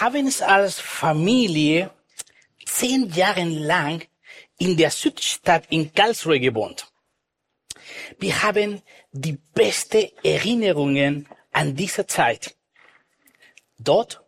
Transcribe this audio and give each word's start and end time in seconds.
Wir 0.00 0.06
haben 0.06 0.26
es 0.28 0.40
als 0.40 0.80
Familie 0.80 1.90
zehn 2.64 3.12
Jahre 3.12 3.44
lang 3.44 4.02
in 4.56 4.74
der 4.74 4.90
Südstadt 4.90 5.64
in 5.68 5.92
Karlsruhe 5.92 6.40
gewohnt. 6.40 6.90
Wir 8.18 8.42
haben 8.42 8.80
die 9.12 9.36
beste 9.52 10.10
Erinnerungen 10.24 11.28
an 11.52 11.76
diese 11.76 12.06
Zeit. 12.06 12.56
Dort 13.76 14.22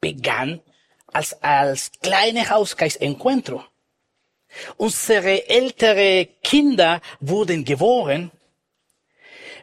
begann 0.00 0.60
als, 1.08 1.32
als 1.42 1.90
kleine 2.00 2.48
Hauskreis 2.48 2.94
Encuentro. 2.94 3.64
Unsere 4.76 5.48
ältere 5.48 6.26
Kinder 6.40 7.00
wurden 7.18 7.64
geboren. 7.64 8.30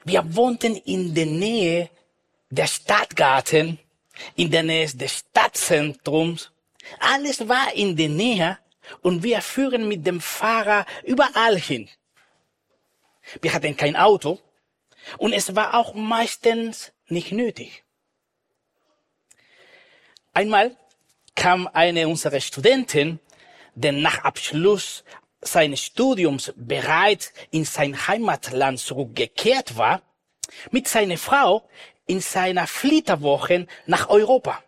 Wir 0.04 0.36
wohnten 0.36 0.76
in 0.76 1.16
der 1.16 1.26
Nähe 1.26 1.90
der 2.50 2.68
Stadtgarten, 2.68 3.80
in 4.36 4.52
der 4.52 4.64
Nähe 4.64 4.88
des 4.88 5.20
Stadtzentrums. 5.20 6.52
Alles 7.00 7.48
war 7.48 7.74
in 7.74 7.96
der 7.96 8.10
Nähe 8.10 8.58
und 9.02 9.24
wir 9.24 9.42
fuhren 9.42 9.88
mit 9.88 10.06
dem 10.06 10.22
Fahrer 10.22 10.86
überall 11.04 11.58
hin. 11.58 11.90
Wir 13.42 13.54
hatten 13.54 13.76
kein 13.76 13.96
Auto 13.96 14.40
und 15.18 15.34
es 15.34 15.56
war 15.56 15.74
auch 15.74 15.94
meistens 15.94 16.92
nicht 17.08 17.32
nötig. 17.32 17.84
Einmal 20.34 20.78
kam 21.36 21.68
eine 21.68 22.08
unserer 22.08 22.40
Studenten, 22.40 23.20
der 23.76 23.92
nach 23.92 24.24
Abschluss 24.24 25.04
seines 25.42 25.82
Studiums 25.82 26.54
bereits 26.56 27.32
in 27.52 27.64
sein 27.66 28.08
Heimatland 28.08 28.80
zurückgekehrt 28.80 29.78
war, 29.78 30.02
mit 30.72 30.88
seiner 30.88 31.18
Frau 31.18 31.68
in 32.08 32.22
seiner 32.22 32.68
Flitterwoche 32.68 33.68
nach 33.86 34.10
Europa. 34.10 34.64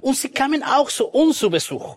Und 0.00 0.16
sie 0.16 0.30
kamen 0.30 0.62
auch 0.62 0.90
zu 0.90 1.06
uns 1.08 1.38
zu 1.38 1.50
Besuch. 1.50 1.96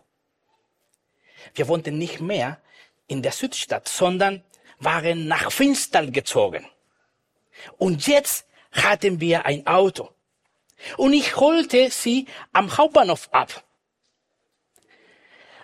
Wir 1.55 1.67
wohnten 1.67 1.97
nicht 1.97 2.19
mehr 2.19 2.59
in 3.07 3.21
der 3.21 3.31
Südstadt, 3.31 3.87
sondern 3.87 4.43
waren 4.79 5.27
nach 5.27 5.51
Finstal 5.51 6.11
gezogen. 6.11 6.65
Und 7.77 8.07
jetzt 8.07 8.45
hatten 8.71 9.19
wir 9.19 9.45
ein 9.45 9.65
Auto. 9.65 10.09
Und 10.97 11.13
ich 11.13 11.35
holte 11.35 11.89
sie 11.91 12.27
am 12.53 12.75
Hauptbahnhof 12.77 13.29
ab. 13.31 13.63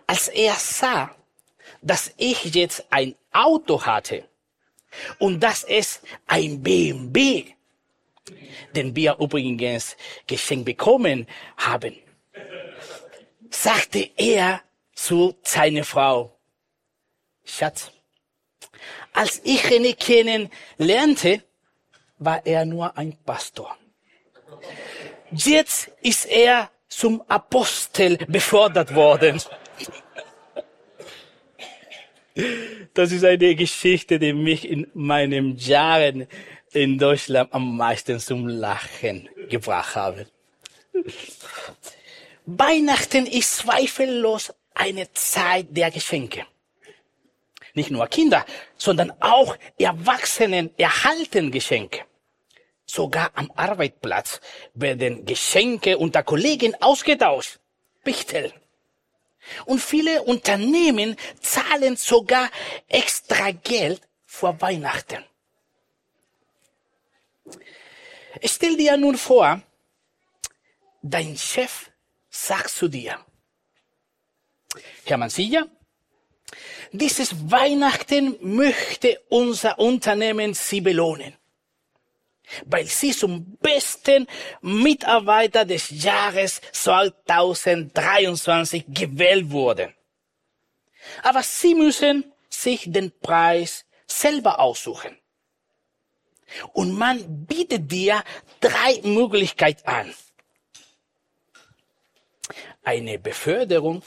Als 0.07 0.27
er 0.27 0.53
sah, 0.55 1.15
dass 1.81 2.11
ich 2.17 2.43
jetzt 2.53 2.85
ein 2.89 3.15
Auto 3.31 3.85
hatte 3.85 4.27
und 5.19 5.39
dass 5.39 5.63
es 5.63 6.01
ein 6.27 6.61
BMW, 6.61 7.53
den 8.75 8.95
wir 8.95 9.17
übrigens 9.19 9.95
geschenkt 10.27 10.65
bekommen 10.65 11.27
haben, 11.57 11.95
sagte 13.49 14.09
er 14.17 14.61
zu 14.93 15.35
seiner 15.43 15.83
Frau, 15.83 16.37
Schatz, 17.43 17.91
als 19.13 19.41
ich 19.43 19.63
René 19.63 19.95
kennen 19.95 20.49
lernte, 20.77 21.43
war 22.17 22.45
er 22.45 22.65
nur 22.65 22.97
ein 22.97 23.15
Pastor. 23.25 23.77
Jetzt 25.31 25.91
ist 26.01 26.25
er 26.25 26.69
zum 26.87 27.21
Apostel 27.27 28.17
befördert 28.27 28.93
worden. 28.95 29.41
Das 32.93 33.11
ist 33.11 33.23
eine 33.23 33.55
Geschichte, 33.55 34.19
die 34.19 34.33
mich 34.33 34.67
in 34.67 34.87
meinen 34.93 35.57
Jahren 35.57 36.27
in 36.75 36.97
Deutschland 36.97 37.53
am 37.53 37.77
meisten 37.77 38.19
zum 38.19 38.47
Lachen 38.47 39.29
gebracht 39.49 39.95
habe. 39.95 40.27
Weihnachten 42.45 43.25
ist 43.25 43.57
zweifellos 43.57 44.53
eine 44.73 45.11
Zeit 45.13 45.67
der 45.69 45.89
Geschenke. 45.89 46.45
Nicht 47.73 47.91
nur 47.91 48.07
Kinder, 48.07 48.45
sondern 48.77 49.11
auch 49.19 49.57
Erwachsenen 49.77 50.69
erhalten 50.77 51.51
Geschenke. 51.51 52.01
Sogar 52.85 53.31
am 53.35 53.51
Arbeitsplatz 53.55 54.39
werden 54.73 55.25
Geschenke 55.25 55.97
unter 55.97 56.23
Kollegen 56.23 56.75
ausgetauscht. 56.81 57.59
Bichtel. 58.03 58.53
Und 59.65 59.79
viele 59.79 60.23
Unternehmen 60.23 61.15
zahlen 61.39 61.95
sogar 61.95 62.49
extra 62.87 63.51
Geld 63.51 64.01
vor 64.25 64.59
Weihnachten. 64.61 65.23
Stell 68.43 68.77
dir 68.77 68.97
nun 68.97 69.17
vor, 69.17 69.61
dein 71.01 71.35
Chef 71.37 71.89
sagt 72.29 72.69
zu 72.69 72.87
dir, 72.87 73.17
Herr 75.05 75.17
Mansilla, 75.17 75.65
dieses 76.91 77.51
Weihnachten 77.51 78.37
möchte 78.41 79.19
unser 79.29 79.79
Unternehmen 79.79 80.53
Sie 80.53 80.81
belohnen, 80.81 81.33
weil 82.65 82.85
Sie 82.85 83.11
zum 83.11 83.57
besten 83.57 84.27
Mitarbeiter 84.61 85.65
des 85.65 85.89
Jahres 85.89 86.61
2023 86.71 88.85
gewählt 88.87 89.51
wurden. 89.51 89.93
Aber 91.23 91.43
Sie 91.43 91.75
müssen 91.75 92.31
sich 92.49 92.89
den 92.91 93.11
Preis 93.19 93.85
selber 94.07 94.59
aussuchen. 94.59 95.17
Und 96.73 96.93
man 96.93 97.45
bietet 97.45 97.91
dir 97.91 98.23
drei 98.59 99.01
Möglichkeiten 99.03 99.87
an. 99.87 100.13
Eine 102.83 103.17
Beförderung, 103.19 104.03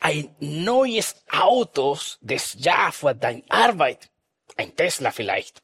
ein 0.00 0.34
neues 0.40 1.16
Auto 1.30 1.98
des 2.20 2.56
Jahr 2.58 2.92
für 2.92 3.14
deine 3.14 3.42
Arbeit, 3.48 4.10
ein 4.56 4.76
Tesla 4.76 5.10
vielleicht, 5.10 5.62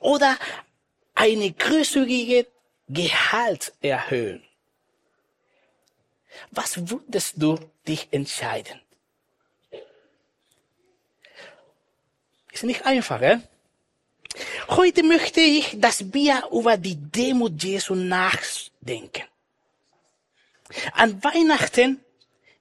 oder 0.00 0.38
eine 1.14 1.52
großzügige 1.52 2.46
Gehaltserhöhung. 2.88 4.42
Was 6.50 6.88
würdest 6.88 7.34
du 7.36 7.58
dich 7.86 8.08
entscheiden? 8.12 8.80
Ist 12.52 12.64
nicht 12.64 12.84
einfach, 12.84 13.20
eh? 13.22 13.38
Heute 14.68 15.02
möchte 15.02 15.40
ich, 15.40 15.78
dass 15.78 16.12
wir 16.12 16.48
über 16.50 16.76
die 16.76 16.96
Demut 16.96 17.62
Jesu 17.62 17.94
nachdenken. 17.94 19.24
An 20.92 21.22
Weihnachten 21.22 22.00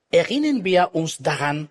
erinnern 0.10 0.64
wir 0.64 0.94
uns 0.94 1.18
daran, 1.18 1.70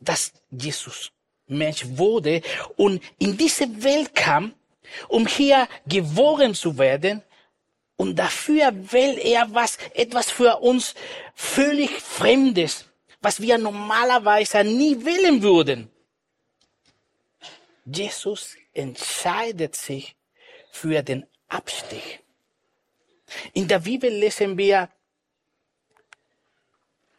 dass 0.00 0.32
Jesus 0.50 1.10
Mensch 1.46 1.84
wurde 1.86 2.42
und 2.76 3.02
in 3.18 3.36
diese 3.36 3.82
Welt 3.82 4.14
kam, 4.14 4.54
um 5.08 5.26
hier 5.26 5.68
geboren 5.86 6.54
zu 6.54 6.76
werden. 6.78 7.22
Und 7.96 8.16
dafür 8.16 8.72
will 8.92 9.18
er 9.18 9.46
was, 9.54 9.78
etwas 9.94 10.30
für 10.30 10.56
uns 10.58 10.94
völlig 11.34 11.90
Fremdes, 11.90 12.86
was 13.20 13.40
wir 13.40 13.56
normalerweise 13.56 14.64
nie 14.64 15.04
wählen 15.04 15.40
würden. 15.42 15.90
Jesus 17.86 18.56
entscheidet 18.74 19.76
sich 19.76 20.16
für 20.70 21.02
den 21.02 21.26
Abstich. 21.48 22.20
In 23.52 23.68
der 23.68 23.78
Bibel 23.80 24.10
lesen 24.10 24.58
wir, 24.58 24.88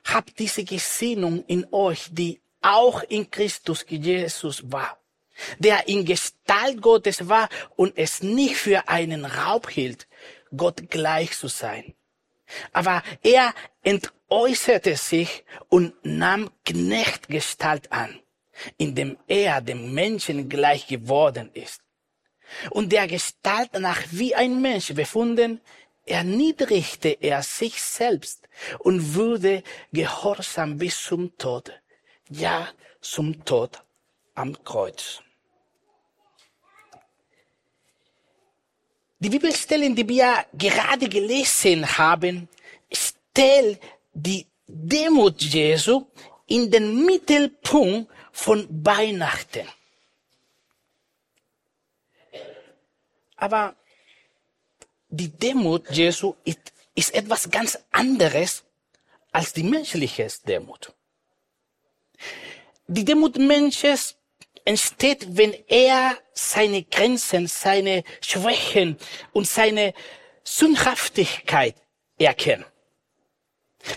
habt 0.05 0.37
diese 0.37 0.63
Gesinnung 0.63 1.43
in 1.47 1.65
euch, 1.71 2.07
die 2.11 2.39
auch 2.61 3.03
in 3.03 3.29
Christus 3.29 3.85
Jesus 3.87 4.71
war, 4.71 4.99
der 5.59 5.87
in 5.87 6.05
Gestalt 6.05 6.81
Gottes 6.81 7.27
war 7.27 7.49
und 7.75 7.97
es 7.97 8.23
nicht 8.23 8.55
für 8.55 8.87
einen 8.87 9.25
Raub 9.25 9.69
hielt, 9.69 10.07
Gott 10.55 10.89
gleich 10.89 11.37
zu 11.37 11.47
sein. 11.47 11.93
Aber 12.71 13.03
er 13.23 13.53
entäußerte 13.83 14.95
sich 14.95 15.43
und 15.69 15.93
nahm 16.03 16.49
Knechtgestalt 16.63 17.91
an, 17.91 18.19
indem 18.77 19.17
er 19.27 19.61
dem 19.61 19.93
Menschen 19.93 20.49
gleich 20.49 20.87
geworden 20.87 21.49
ist. 21.53 21.81
Und 22.69 22.91
der 22.91 23.07
Gestalt 23.07 23.73
nach 23.73 24.01
wie 24.11 24.35
ein 24.35 24.61
Mensch 24.61 24.93
befunden, 24.93 25.61
erniedrigte 26.05 27.17
er 27.19 27.41
sich 27.41 27.81
selbst 27.81 28.47
und 28.79 29.15
wurde 29.15 29.63
gehorsam 29.91 30.77
bis 30.77 31.03
zum 31.03 31.35
Tod, 31.37 31.71
ja 32.29 32.69
zum 33.01 33.43
Tod 33.43 33.81
am 34.35 34.63
Kreuz. 34.63 35.21
Die 39.19 39.29
Bibelstellen, 39.29 39.95
die 39.95 40.07
wir 40.07 40.45
gerade 40.53 41.09
gelesen 41.09 41.97
haben, 41.97 42.47
stellt 42.91 43.79
die 44.13 44.45
Demut 44.67 45.41
Jesu 45.41 46.05
in 46.47 46.69
den 46.69 47.05
Mittelpunkt 47.05 48.11
von 48.35 48.67
Weihnachten. 48.69 49.67
Aber 53.37 53.75
die 55.09 55.29
Demut 55.29 55.89
Jesu 55.91 56.35
ist 56.43 56.73
ist 56.95 57.13
etwas 57.13 57.51
ganz 57.51 57.77
anderes 57.91 58.63
als 59.31 59.53
die 59.53 59.63
menschliche 59.63 60.27
Demut. 60.47 60.93
Die 62.87 63.03
Demut 63.03 63.37
Menschen 63.37 63.97
entsteht, 64.63 65.37
wenn 65.37 65.53
er 65.67 66.17
seine 66.33 66.83
Grenzen, 66.83 67.47
seine 67.47 68.03
Schwächen 68.21 68.97
und 69.33 69.47
seine 69.47 69.93
Sündhaftigkeit 70.43 71.75
erkennt. 72.17 72.65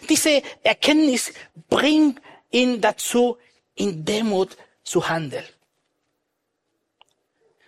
Diese 0.08 0.42
Erkenntnis 0.62 1.32
bringt 1.68 2.20
ihn 2.50 2.80
dazu, 2.80 3.38
in 3.78 4.04
Demut 4.04 4.56
zu 4.82 5.08
handeln. 5.08 5.48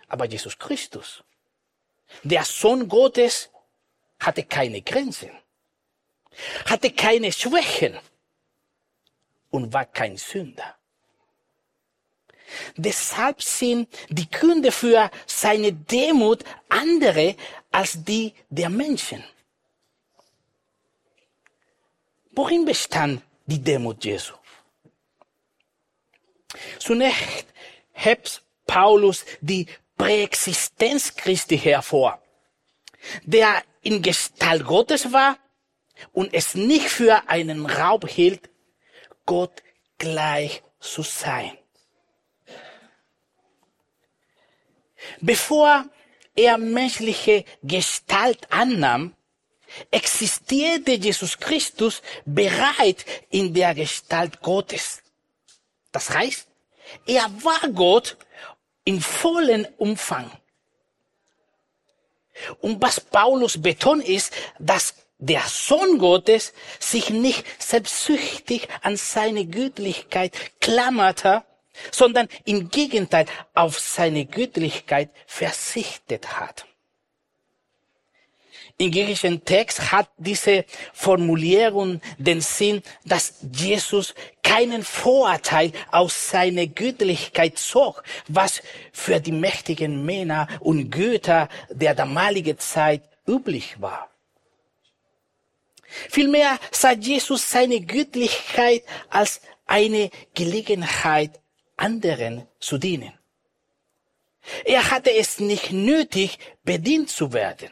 Aber 0.07 0.25
Jesus 0.25 0.57
Christus, 0.57 1.23
der 2.23 2.43
Sohn 2.43 2.87
Gottes, 2.87 3.49
hatte 4.19 4.43
keine 4.43 4.81
Grenzen, 4.81 5.31
hatte 6.65 6.91
keine 6.91 7.31
Schwächen 7.31 7.97
und 9.49 9.73
war 9.73 9.85
kein 9.85 10.17
Sünder. 10.17 10.75
Deshalb 12.75 13.41
sind 13.41 13.87
die 14.09 14.29
Gründe 14.29 14.71
für 14.71 15.09
seine 15.25 15.71
Demut 15.71 16.43
andere 16.67 17.35
als 17.71 18.03
die 18.03 18.33
der 18.49 18.69
Menschen. 18.69 19.23
Worin 22.33 22.65
bestand 22.65 23.21
die 23.45 23.61
Demut 23.61 24.03
Jesu? 24.03 24.33
Zunächst 26.79 27.45
hebt 27.93 28.41
Paulus 28.65 29.25
die 29.41 29.67
Präexistenz 29.97 31.15
Christi 31.15 31.57
hervor, 31.57 32.21
der 33.23 33.63
in 33.81 34.01
Gestalt 34.01 34.65
Gottes 34.65 35.11
war 35.11 35.37
und 36.11 36.33
es 36.33 36.55
nicht 36.55 36.87
für 36.87 37.29
einen 37.29 37.65
Raub 37.65 38.07
hielt, 38.07 38.49
Gott 39.25 39.61
gleich 39.97 40.63
zu 40.79 41.03
sein. 41.03 41.57
Bevor 45.19 45.85
er 46.35 46.57
menschliche 46.57 47.45
Gestalt 47.63 48.51
annahm, 48.51 49.15
existierte 49.89 50.93
Jesus 50.93 51.37
Christus 51.37 52.01
bereit 52.25 53.05
in 53.29 53.53
der 53.53 53.73
Gestalt 53.75 54.41
Gottes. 54.41 55.01
Das 55.91 56.09
heißt, 56.09 56.47
er 57.05 57.23
war 57.43 57.69
Gott 57.69 58.17
im 58.83 59.01
vollen 59.01 59.65
Umfang. 59.77 60.31
Und 62.59 62.81
was 62.81 62.99
Paulus 62.99 63.61
betont 63.61 64.03
ist, 64.03 64.33
dass 64.57 64.95
der 65.17 65.43
Sohn 65.47 65.99
Gottes 65.99 66.53
sich 66.79 67.11
nicht 67.11 67.45
selbstsüchtig 67.61 68.67
an 68.81 68.97
seine 68.97 69.45
Göttlichkeit 69.45 70.33
klammerte, 70.59 71.43
sondern 71.91 72.27
im 72.45 72.69
Gegenteil 72.69 73.27
auf 73.53 73.79
seine 73.79 74.25
Göttlichkeit 74.25 75.11
verzichtet 75.27 76.39
hat. 76.39 76.65
Im 78.81 78.89
griechischen 78.89 79.45
Text 79.45 79.91
hat 79.91 80.09
diese 80.17 80.65
Formulierung 80.91 82.01
den 82.17 82.41
Sinn, 82.41 82.81
dass 83.05 83.35
Jesus 83.53 84.15
keinen 84.41 84.81
Vorteil 84.81 85.71
aus 85.91 86.31
seiner 86.31 86.65
Göttlichkeit 86.65 87.59
zog, 87.59 88.03
was 88.27 88.63
für 88.91 89.19
die 89.19 89.33
mächtigen 89.33 90.03
Männer 90.03 90.47
und 90.61 90.89
Götter 90.89 91.47
der 91.69 91.93
damaligen 91.93 92.57
Zeit 92.57 93.03
üblich 93.27 93.79
war. 93.79 94.09
Vielmehr 96.09 96.57
sah 96.71 96.93
Jesus 96.93 97.51
seine 97.51 97.81
Göttlichkeit 97.81 98.83
als 99.11 99.41
eine 99.67 100.09
Gelegenheit 100.33 101.39
anderen 101.77 102.47
zu 102.59 102.79
dienen. 102.79 103.13
Er 104.65 104.89
hatte 104.89 105.13
es 105.13 105.39
nicht 105.39 105.71
nötig, 105.71 106.39
bedient 106.63 107.11
zu 107.11 107.31
werden. 107.31 107.69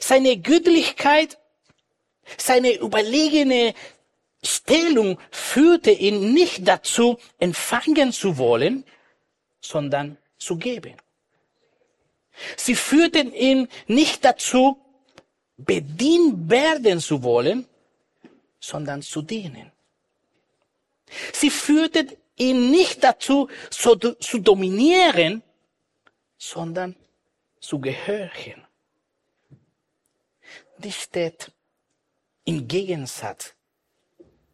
Seine 0.00 0.36
Gütlichkeit, 0.38 1.38
seine 2.38 2.72
überlegene 2.74 3.74
Stellung 4.42 5.18
führte 5.30 5.90
ihn 5.90 6.32
nicht 6.32 6.66
dazu, 6.68 7.18
empfangen 7.38 8.12
zu 8.12 8.36
wollen, 8.38 8.84
sondern 9.60 10.18
zu 10.38 10.56
geben. 10.56 10.96
Sie 12.56 12.74
führten 12.74 13.32
ihn 13.32 13.68
nicht 13.86 14.24
dazu, 14.24 14.78
bedient 15.56 16.50
werden 16.50 17.00
zu 17.00 17.22
wollen, 17.22 17.66
sondern 18.60 19.02
zu 19.02 19.22
dienen. 19.22 19.70
Sie 21.32 21.50
führten 21.50 22.10
ihn 22.36 22.70
nicht 22.70 23.04
dazu 23.04 23.48
zu, 23.70 23.94
zu 23.96 24.38
dominieren, 24.38 25.42
sondern 26.36 26.96
zu 27.60 27.78
gehören. 27.78 28.63
Die 30.84 30.92
steht 30.92 31.50
im 32.44 32.68
Gegensatz 32.68 33.54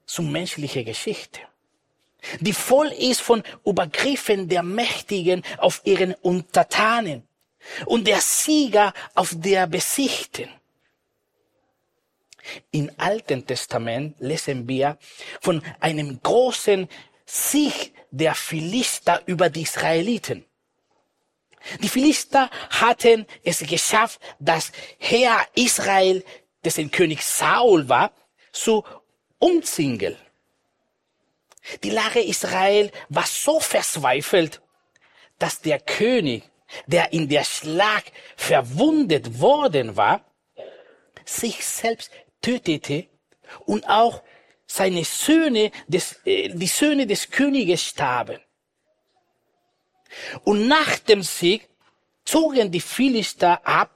zur 0.07 0.25
menschlichen 0.25 0.85
Geschichte, 0.85 1.41
die 2.39 2.53
voll 2.53 2.87
ist 2.89 3.21
von 3.21 3.43
Übergriffen 3.65 4.49
der 4.49 4.63
Mächtigen 4.63 5.43
auf 5.59 5.81
ihren 5.85 6.15
Untertanen 6.15 7.27
und 7.87 8.07
der 8.07 8.21
Sieger 8.21 8.95
auf 9.15 9.35
der 9.37 9.67
Besichten. 9.67 10.49
Im 12.71 12.91
Alten 12.97 13.45
Testament 13.45 14.15
lesen 14.21 14.69
wir 14.69 14.99
von 15.41 15.61
einem 15.81 16.21
großen 16.23 16.89
Sieg 17.27 17.93
der 18.13 18.37
Philister 18.37 19.23
über 19.27 19.51
die 19.51 19.63
Israeliten. 19.63 20.45
Die 21.83 21.89
Philister 21.89 22.51
hatten 22.71 23.27
es 23.45 23.61
geschafft, 23.61 24.21
das 24.39 24.73
Heer 24.99 25.47
Israel, 25.55 26.25
dessen 26.65 26.91
König 26.91 27.23
Saul 27.23 27.89
war, 27.89 28.13
zu 28.53 28.85
umzingeln. 29.39 30.17
Die 31.83 31.91
Lage 31.91 32.21
Israel 32.21 32.91
war 33.09 33.27
so 33.27 33.61
verzweifelt, 33.61 34.61
dass 35.39 35.61
der 35.61 35.81
König, 35.81 36.45
der 36.87 37.13
in 37.13 37.29
der 37.29 37.45
Schlag 37.45 38.05
verwundet 38.37 39.41
worden 39.41 39.97
war, 39.97 40.25
sich 41.25 41.65
selbst 41.65 42.11
tötete 42.43 43.07
und 43.67 43.89
auch 43.89 44.23
seine 44.67 45.05
Söhne, 45.05 45.73
des, 45.89 46.21
äh, 46.25 46.49
die 46.51 46.67
Söhne 46.67 47.07
des 47.07 47.31
Königes 47.31 47.85
starben. 47.85 48.39
Und 50.45 50.67
nach 50.67 50.99
dem 50.99 51.23
Sieg 51.23 51.69
zogen 52.25 52.71
die 52.71 52.81
Philister 52.81 53.67
ab 53.67 53.91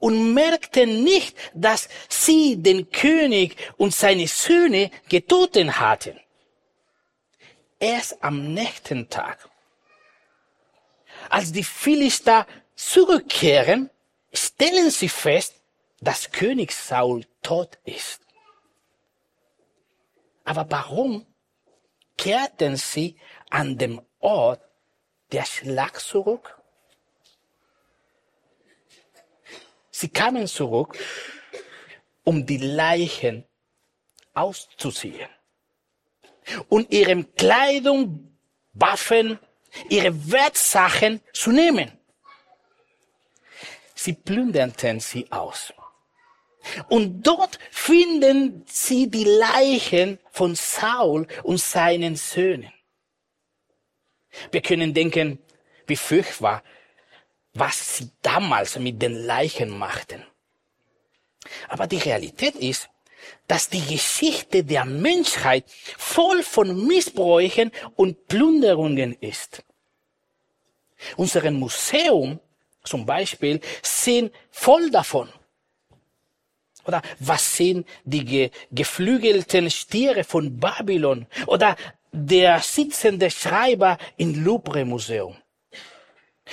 und 0.00 0.34
merkten 0.34 1.04
nicht, 1.04 1.36
dass 1.54 1.88
sie 2.08 2.56
den 2.56 2.90
König 2.90 3.56
und 3.76 3.94
seine 3.94 4.26
Söhne 4.26 4.90
getötet 5.08 5.78
hatten. 5.78 6.18
Erst 7.78 8.22
am 8.22 8.54
nächsten 8.54 9.08
Tag, 9.08 9.48
als 11.30 11.52
die 11.52 11.62
Philister 11.62 12.46
zurückkehren, 12.74 13.90
stellen 14.32 14.90
sie 14.90 15.08
fest, 15.08 15.54
dass 16.00 16.30
König 16.30 16.72
Saul 16.72 17.24
tot 17.42 17.78
ist. 17.84 18.20
Aber 20.44 20.66
warum 20.70 21.26
kehrten 22.16 22.76
sie 22.76 23.16
an 23.50 23.78
dem 23.78 24.00
Ort 24.18 24.67
der 25.32 25.44
Schlag 25.44 26.00
zurück? 26.00 26.58
Sie 29.90 30.08
kamen 30.08 30.46
zurück, 30.46 30.96
um 32.24 32.46
die 32.46 32.58
Leichen 32.58 33.44
auszuziehen 34.34 35.28
und 36.68 36.90
ihre 36.92 37.24
Kleidung, 37.24 38.38
Waffen, 38.74 39.38
ihre 39.88 40.30
Wertsachen 40.30 41.20
zu 41.32 41.50
nehmen. 41.50 41.90
Sie 43.94 44.12
plünderten 44.12 45.00
sie 45.00 45.30
aus. 45.32 45.72
Und 46.88 47.22
dort 47.22 47.58
finden 47.70 48.64
sie 48.66 49.10
die 49.10 49.24
Leichen 49.24 50.18
von 50.30 50.54
Saul 50.54 51.26
und 51.42 51.58
seinen 51.58 52.14
Söhnen. 52.14 52.72
Wir 54.50 54.60
können 54.60 54.94
denken, 54.94 55.38
wie 55.86 55.96
furchtbar, 55.96 56.62
was 57.54 57.96
sie 57.96 58.10
damals 58.22 58.78
mit 58.78 59.00
den 59.00 59.24
Leichen 59.24 59.70
machten. 59.70 60.24
Aber 61.68 61.86
die 61.86 61.98
Realität 61.98 62.56
ist, 62.56 62.88
dass 63.46 63.68
die 63.68 63.84
Geschichte 63.84 64.64
der 64.64 64.84
Menschheit 64.84 65.64
voll 65.96 66.42
von 66.42 66.86
Missbräuchen 66.86 67.72
und 67.96 68.28
Plünderungen 68.28 69.14
ist. 69.20 69.64
Unsere 71.16 71.50
Museum 71.50 72.40
zum 72.84 73.06
Beispiel 73.06 73.60
sind 73.82 74.32
voll 74.50 74.90
davon. 74.90 75.28
Oder 76.84 77.02
was 77.18 77.56
sind 77.56 77.86
die 78.04 78.24
ge 78.24 78.50
geflügelten 78.70 79.70
Stiere 79.70 80.24
von 80.24 80.58
Babylon? 80.58 81.26
Oder 81.46 81.76
der 82.12 82.60
sitzende 82.60 83.30
Schreiber 83.30 83.98
im 84.16 84.44
Louvre 84.44 84.84
Museum? 84.84 85.36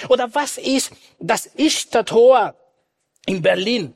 Oder 0.09 0.33
was 0.33 0.57
ist 0.57 0.91
das 1.19 1.45
Ishtar-Tor 1.45 2.55
in 3.25 3.41
Berlin? 3.41 3.93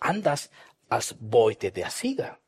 Anders 0.00 0.48
als 0.88 1.14
Beute 1.18 1.70
der 1.70 1.90
Sieger. 1.90 2.38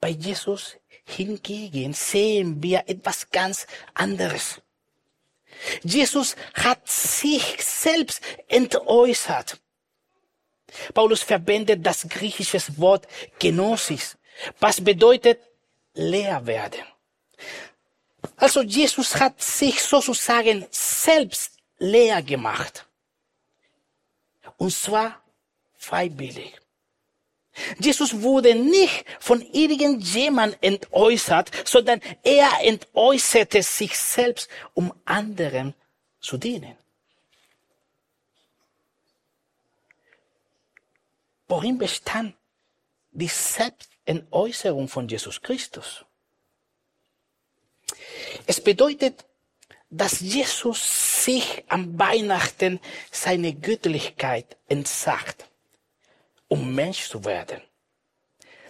Bei 0.00 0.08
Jesus 0.08 0.76
hingegen 1.04 1.92
sehen 1.92 2.62
wir 2.62 2.84
etwas 2.86 3.30
ganz 3.30 3.66
anderes. 3.94 4.60
Jesus 5.82 6.36
hat 6.54 6.88
sich 6.88 7.62
selbst 7.62 8.20
entäußert. 8.48 9.58
Paulus 10.92 11.22
verwendet 11.22 11.84
das 11.84 12.06
griechische 12.08 12.60
Wort 12.76 13.06
Genosis, 13.38 14.16
was 14.60 14.82
bedeutet 14.82 15.40
leer 15.98 16.46
werden. 16.46 16.84
Also 18.36 18.62
Jesus 18.62 19.16
hat 19.16 19.42
sich 19.42 19.82
sozusagen 19.82 20.66
selbst 20.70 21.58
leer 21.78 22.22
gemacht. 22.22 22.86
Und 24.56 24.72
zwar 24.72 25.20
freiwillig. 25.76 26.60
Jesus 27.80 28.22
wurde 28.22 28.54
nicht 28.54 29.04
von 29.18 29.42
irgendjemand 29.42 30.56
entäußert, 30.62 31.50
sondern 31.64 32.00
er 32.22 32.48
entäußerte 32.62 33.62
sich 33.64 33.98
selbst, 33.98 34.48
um 34.74 34.94
anderen 35.04 35.74
zu 36.20 36.36
dienen. 36.36 36.76
Worin 41.48 41.78
bestand 41.78 42.36
die 43.10 43.28
Selbstentäußerung 44.08 44.88
von 44.88 45.06
Jesus 45.06 45.40
Christus? 45.40 46.04
Es 48.46 48.60
bedeutet, 48.60 49.24
dass 49.90 50.20
Jesus 50.20 51.24
sich 51.24 51.64
am 51.68 51.98
Weihnachten 51.98 52.80
seine 53.10 53.52
Göttlichkeit 53.54 54.56
entsagt 54.68 55.48
um 56.48 56.74
Mensch 56.74 57.08
zu 57.08 57.24
werden. 57.24 57.60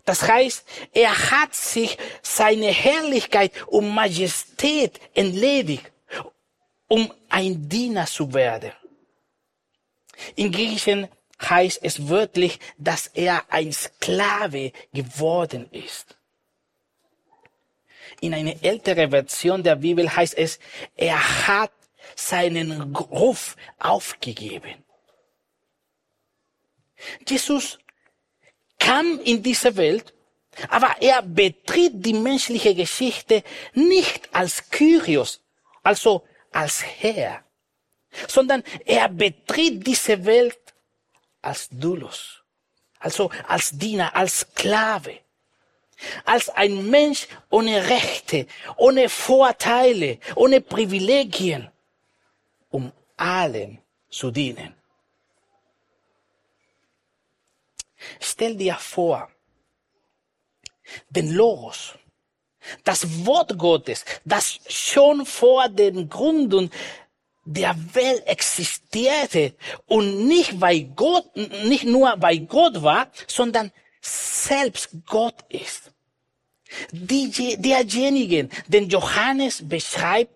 Das 0.04 0.22
heißt, 0.22 0.66
er 0.92 1.30
hat 1.30 1.54
sich 1.54 1.96
seine 2.22 2.68
Herrlichkeit 2.68 3.52
und 3.66 3.88
Majestät 3.94 4.98
entledigt, 5.14 5.92
um 6.88 7.12
ein 7.28 7.68
Diener 7.68 8.06
zu 8.06 8.32
werden. 8.32 8.72
In 10.34 10.50
Griechischen 10.50 11.08
heißt 11.40 11.80
es 11.82 12.08
wörtlich, 12.08 12.58
dass 12.78 13.06
er 13.08 13.44
ein 13.52 13.72
Sklave 13.72 14.72
geworden 14.92 15.68
ist. 15.70 16.16
In 18.20 18.34
einer 18.34 18.62
älteren 18.62 19.10
Version 19.10 19.62
der 19.62 19.76
Bibel 19.76 20.14
heißt 20.14 20.36
es, 20.36 20.58
er 20.96 21.46
hat 21.46 21.72
seinen 22.16 22.94
Ruf 22.96 23.56
aufgegeben. 23.78 24.84
Jesus 27.26 27.78
kam 28.78 29.20
in 29.20 29.42
diese 29.42 29.76
Welt, 29.76 30.14
aber 30.68 30.96
er 31.00 31.22
betritt 31.22 31.92
die 31.94 32.14
menschliche 32.14 32.74
Geschichte 32.74 33.44
nicht 33.74 34.34
als 34.34 34.68
Kyrios, 34.70 35.40
also 35.82 36.24
als 36.50 36.82
Herr, 36.82 37.44
sondern 38.26 38.64
er 38.84 39.08
betritt 39.08 39.86
diese 39.86 40.24
Welt 40.24 40.58
als 41.48 41.68
Doulos, 41.70 42.42
also 42.98 43.30
als 43.46 43.70
Diener, 43.72 44.14
als 44.14 44.40
Sklave, 44.40 45.20
als 46.24 46.48
ein 46.50 46.88
Mensch 46.90 47.26
ohne 47.50 47.88
Rechte, 47.88 48.46
ohne 48.76 49.08
Vorteile, 49.08 50.18
ohne 50.34 50.60
Privilegien, 50.60 51.70
um 52.70 52.92
allen 53.16 53.78
zu 54.10 54.30
dienen. 54.30 54.74
Stell 58.20 58.54
dir 58.56 58.76
vor, 58.76 59.28
den 61.08 61.32
Logos, 61.32 61.94
das 62.84 63.00
Wort 63.26 63.58
Gottes, 63.58 64.04
das 64.24 64.60
schon 64.68 65.26
vor 65.26 65.68
den 65.68 66.08
Gründen 66.08 66.70
der 67.50 67.74
Welt 67.94 68.26
existierte 68.26 69.54
und 69.86 70.26
nicht 70.26 70.60
weil 70.60 70.84
Gott, 70.84 71.34
nicht 71.64 71.84
nur 71.84 72.14
bei 72.16 72.36
Gott 72.36 72.82
war, 72.82 73.10
sondern 73.26 73.72
selbst 74.02 74.90
Gott 75.06 75.36
ist. 75.48 75.90
Die, 76.90 77.56
derjenigen, 77.56 78.50
den 78.66 78.90
Johannes 78.90 79.66
beschreibt, 79.66 80.34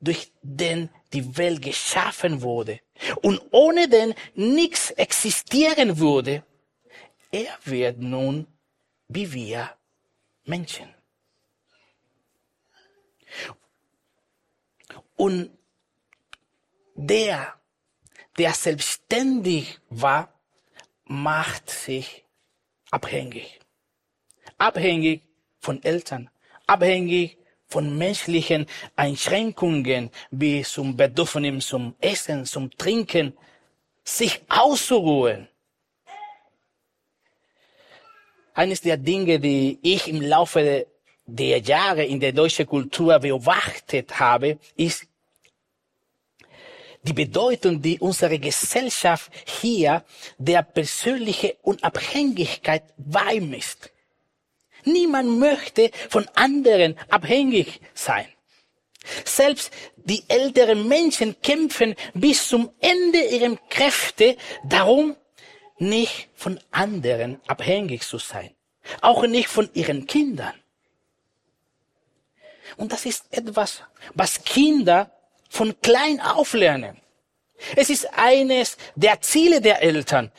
durch 0.00 0.32
den 0.40 0.88
die 1.12 1.36
Welt 1.36 1.60
geschaffen 1.60 2.40
wurde 2.40 2.80
und 3.20 3.42
ohne 3.50 3.86
den 3.86 4.14
nichts 4.34 4.92
existieren 4.92 5.98
würde, 5.98 6.42
er 7.30 7.58
wird 7.64 7.98
nun 7.98 8.46
wie 9.08 9.30
wir 9.32 9.70
Menschen. 10.44 10.88
Und 15.16 15.50
der, 17.00 17.54
der 18.38 18.52
selbstständig 18.52 19.78
war, 19.88 20.32
macht 21.04 21.70
sich 21.70 22.24
abhängig. 22.90 23.60
Abhängig 24.58 25.22
von 25.58 25.82
Eltern, 25.82 26.30
abhängig 26.66 27.38
von 27.66 27.96
menschlichen 27.96 28.66
Einschränkungen 28.96 30.10
wie 30.30 30.62
zum 30.62 30.96
Bedürfnis 30.96 31.66
zum 31.66 31.94
Essen, 32.00 32.44
zum 32.44 32.70
Trinken, 32.76 33.36
sich 34.04 34.42
auszuruhen 34.48 35.48
eines 38.54 38.80
der 38.80 38.96
Dinge, 38.96 39.38
die 39.40 39.78
ich 39.82 40.08
im 40.08 40.20
Laufe 40.20 40.86
der 41.26 41.58
Jahre 41.60 42.04
in 42.04 42.20
der 42.20 42.32
deutschen 42.32 42.66
Kultur 42.66 43.18
beobachtet 43.18 44.18
habe, 44.18 44.58
ist 44.76 45.06
die 47.02 47.12
Bedeutung, 47.12 47.80
die 47.80 47.98
unsere 47.98 48.38
Gesellschaft 48.38 49.30
hier 49.60 50.04
der 50.38 50.62
persönlichen 50.62 51.52
Unabhängigkeit 51.62 52.84
beimisst. 52.96 53.90
Niemand 54.84 55.38
möchte 55.38 55.90
von 56.08 56.26
anderen 56.34 56.96
abhängig 57.08 57.80
sein. 57.94 58.26
Selbst 59.24 59.72
die 59.96 60.24
älteren 60.28 60.86
Menschen 60.86 61.40
kämpfen 61.40 61.94
bis 62.14 62.48
zum 62.48 62.70
Ende 62.80 63.20
ihrer 63.28 63.56
Kräfte 63.68 64.36
darum, 64.64 65.16
nicht 65.78 66.28
von 66.34 66.60
anderen 66.70 67.40
abhängig 67.46 68.02
zu 68.02 68.18
sein. 68.18 68.54
Auch 69.00 69.26
nicht 69.26 69.48
von 69.48 69.70
ihren 69.72 70.06
Kindern. 70.06 70.54
Und 72.76 72.92
das 72.92 73.06
ist 73.06 73.24
etwas, 73.30 73.82
was 74.14 74.42
Kinder 74.44 75.10
von 75.50 75.78
klein 75.82 76.20
auf 76.20 76.54
lernen. 76.54 76.98
Es 77.76 77.90
ist 77.90 78.08
eines 78.16 78.78
der 78.94 79.20
Ziele 79.20 79.60
der 79.60 79.82
Eltern, 79.82 80.32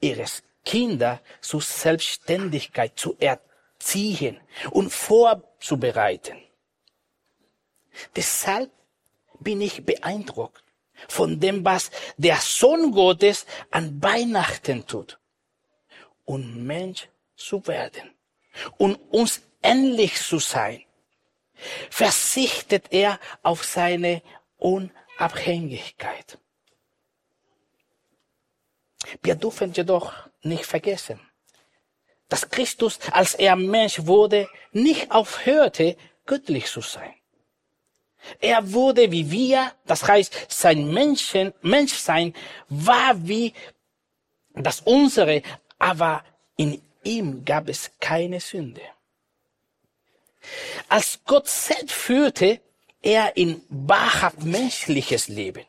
ihres 0.00 0.42
Kinder 0.64 1.20
zur 1.40 1.60
Selbstständigkeit 1.60 2.98
zu 2.98 3.16
erziehen 3.20 4.40
und 4.70 4.90
vorzubereiten. 4.90 6.38
Deshalb 8.16 8.70
bin 9.38 9.60
ich 9.60 9.84
beeindruckt 9.84 10.64
von 11.08 11.38
dem, 11.38 11.64
was 11.64 11.90
der 12.16 12.38
Sohn 12.38 12.90
Gottes 12.90 13.46
an 13.70 14.02
Weihnachten 14.02 14.86
tut. 14.86 15.18
Und 16.24 16.66
Mensch 16.66 17.08
zu 17.36 17.66
werden 17.66 18.14
und 18.78 18.96
uns 19.10 19.42
ähnlich 19.62 20.16
zu 20.16 20.38
sein, 20.38 20.82
verzichtet 21.90 22.86
er 22.90 23.20
auf 23.42 23.64
seine 23.64 24.22
Unabhängigkeit. 24.58 26.38
Wir 29.22 29.34
dürfen 29.34 29.72
jedoch 29.72 30.12
nicht 30.42 30.64
vergessen, 30.64 31.20
dass 32.28 32.48
Christus, 32.48 32.98
als 33.12 33.34
er 33.34 33.56
Mensch 33.56 34.06
wurde, 34.06 34.48
nicht 34.72 35.10
aufhörte, 35.10 35.96
göttlich 36.26 36.66
zu 36.66 36.80
sein. 36.80 37.14
Er 38.40 38.72
wurde 38.72 39.10
wie 39.12 39.30
wir, 39.30 39.72
das 39.84 40.02
heißt, 40.08 40.46
sein 40.48 40.92
Menschen, 40.92 41.52
Menschsein 41.60 42.32
war 42.68 43.14
wie 43.26 43.52
das 44.54 44.80
unsere, 44.80 45.42
aber 45.78 46.24
in 46.56 46.80
ihm 47.02 47.44
gab 47.44 47.68
es 47.68 47.90
keine 48.00 48.40
Sünde. 48.40 48.80
Als 50.88 51.20
Gott 51.24 51.48
selbst 51.48 51.92
führte 51.92 52.60
er 53.04 53.36
in 53.36 53.62
wahrhaft 53.68 54.42
menschliches 54.42 55.28
Leben. 55.28 55.64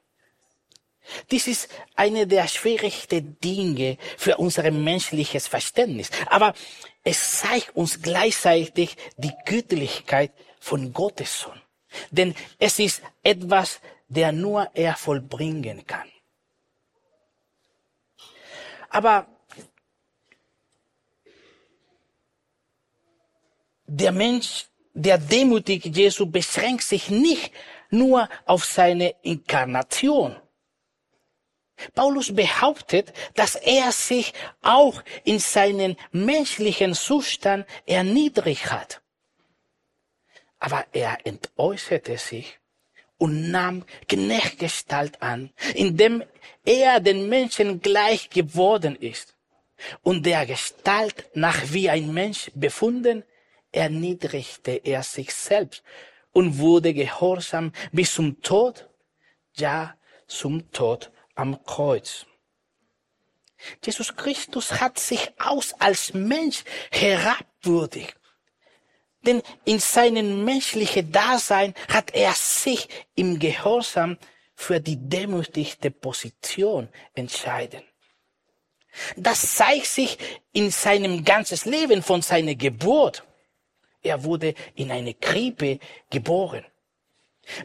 Dies 1.29 1.47
ist 1.47 1.69
eine 1.95 2.25
der 2.25 2.47
schwierigsten 2.47 3.39
Dinge 3.39 3.97
für 4.17 4.37
unser 4.37 4.71
menschliches 4.71 5.47
Verständnis. 5.47 6.09
Aber 6.27 6.55
es 7.03 7.39
zeigt 7.41 7.75
uns 7.75 8.01
gleichzeitig 8.01 8.97
die 9.17 9.33
Göttlichkeit 9.45 10.31
von 10.59 10.93
Gottes 10.93 11.41
Sohn. 11.41 11.61
Denn 12.09 12.33
es 12.57 12.79
ist 12.79 13.03
etwas, 13.21 13.79
der 14.07 14.31
nur 14.31 14.71
er 14.73 14.95
vollbringen 14.95 15.85
kann. 15.85 16.09
Aber 18.89 19.27
der 23.85 24.11
Mensch, 24.11 24.67
der 24.95 25.17
demütig 25.17 25.85
Jesu 25.85 26.25
beschränkt 26.25 26.83
sich 26.83 27.09
nicht 27.09 27.51
nur 27.91 28.27
auf 28.45 28.65
seine 28.65 29.13
Inkarnation. 29.21 30.35
Paulus 31.93 32.33
behauptet, 32.33 33.13
dass 33.35 33.55
er 33.55 33.91
sich 33.91 34.33
auch 34.61 35.03
in 35.25 35.39
seinen 35.39 35.97
menschlichen 36.11 36.93
Zustand 36.93 37.65
erniedrigt 37.85 38.71
hat. 38.71 39.01
Aber 40.57 40.85
er 40.93 41.17
entäußerte 41.25 42.17
sich 42.17 42.57
und 43.17 43.51
nahm 43.51 43.85
Knechtgestalt 44.07 45.21
an, 45.21 45.51
indem 45.73 46.23
er 46.63 47.01
den 47.01 47.27
Menschen 47.27 47.81
gleich 47.81 48.29
geworden 48.29 48.95
ist 48.95 49.35
und 50.01 50.25
der 50.25 50.45
Gestalt 50.45 51.25
nach 51.33 51.61
wie 51.73 51.89
ein 51.89 52.13
Mensch 52.13 52.49
befunden, 52.55 53.23
erniedrigte 53.75 54.71
er 54.83 55.03
sich 55.03 55.33
selbst 55.33 55.83
und 56.31 56.57
wurde 56.57 56.93
gehorsam 56.93 57.71
bis 57.91 58.13
zum 58.13 58.41
Tod, 58.41 58.89
ja 59.55 59.95
zum 60.27 60.71
Tod 60.71 61.11
am 61.35 61.63
Kreuz. 61.63 62.25
Jesus 63.83 64.15
Christus 64.15 64.81
hat 64.81 64.99
sich 64.99 65.31
aus 65.39 65.73
als 65.79 66.13
Mensch 66.13 66.63
herabwürdigt. 66.91 68.15
Denn 69.21 69.41
in 69.63 69.79
seinem 69.79 70.43
menschlichen 70.43 71.11
Dasein 71.11 71.73
hat 71.89 72.13
er 72.13 72.33
sich 72.33 72.87
im 73.15 73.39
Gehorsam 73.39 74.17
für 74.53 74.79
die 74.79 74.97
demütigte 74.97 75.89
Position 75.89 76.89
entscheiden. 77.13 77.81
Das 79.17 79.55
zeigt 79.55 79.87
sich 79.87 80.17
in 80.53 80.71
seinem 80.71 81.23
ganzen 81.23 81.69
Leben 81.69 82.01
von 82.01 82.21
seiner 82.21 82.55
Geburt. 82.55 83.23
Er 84.05 84.23
wurde 84.23 84.53
in 84.75 84.91
eine 84.91 85.15
Krippe 85.15 85.79
geboren. 86.11 86.63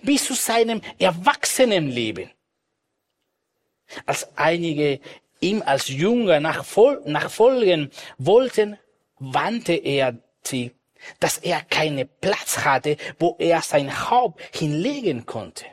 Bis 0.02 0.24
zu 0.24 0.34
seinem 0.34 0.80
Erwachsenenleben. 0.98 2.30
Als 4.06 4.26
einige 4.36 5.00
ihm 5.40 5.62
als 5.62 5.88
Jünger 5.88 6.40
nachfolgen 6.40 7.90
wollten, 8.18 8.78
wandte 9.18 9.74
er 9.74 10.18
sie, 10.42 10.72
dass 11.18 11.38
er 11.38 11.62
keinen 11.62 12.08
Platz 12.20 12.58
hatte, 12.58 12.96
wo 13.18 13.36
er 13.38 13.60
sein 13.60 14.10
Haupt 14.10 14.40
hinlegen 14.56 15.26
konnte. 15.26 15.66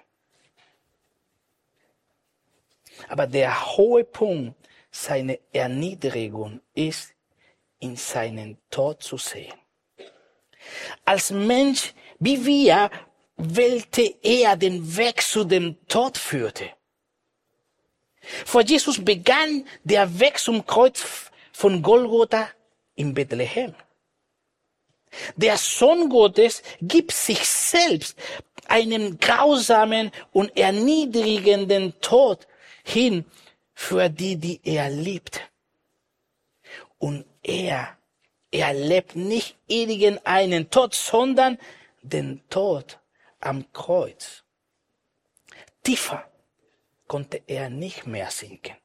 Aber 3.08 3.28
der 3.28 3.78
hohe 3.78 4.04
Punkt 4.04 4.56
seiner 4.92 5.38
Erniedrigung 5.54 6.60
ist, 6.74 7.14
in 7.80 7.96
seinen 7.96 8.58
Tod 8.70 9.04
zu 9.04 9.18
sehen. 9.18 9.54
Als 11.06 11.32
Mensch 11.32 11.94
wie 12.20 12.46
wir 12.46 12.90
wählte 13.38 14.16
er 14.24 14.56
den 14.56 14.98
Weg 14.98 15.22
zu 15.22 15.44
dem 15.44 15.76
Tod 15.88 16.18
führte. 16.18 16.70
Vor 18.46 18.62
Jesus 18.62 19.04
begann 19.04 19.66
der 19.84 20.20
Weg 20.20 20.40
zum 20.40 20.66
Kreuz 20.66 21.06
von 21.54 21.82
Golgotha 21.82 22.50
in 22.96 23.14
Bethlehem. 23.14 23.74
Der 25.36 25.58
Sohn 25.58 26.10
Gottes 26.10 26.62
gibt 26.82 27.12
sich 27.12 27.48
selbst 27.48 28.18
einen 28.68 29.18
grausamen 29.20 30.12
und 30.34 30.56
erniedrigenden 30.58 32.00
Tod 32.02 32.48
hin 32.84 33.26
für 33.74 34.10
die, 34.10 34.36
die 34.36 34.60
er 34.64 34.90
liebt. 34.90 35.42
Und 36.98 37.26
er 37.44 37.98
erlebt 38.52 39.16
nicht 39.16 39.58
irgendeinen 39.68 40.70
Tod, 40.70 40.94
sondern 40.94 41.58
den 42.02 42.42
Tod 42.50 43.00
am 43.40 43.72
Kreuz. 43.74 44.44
Tiefer 45.84 46.26
konnte 47.08 47.42
er 47.48 47.70
nicht 47.70 48.08
mehr 48.08 48.30
sinken. 48.30 48.76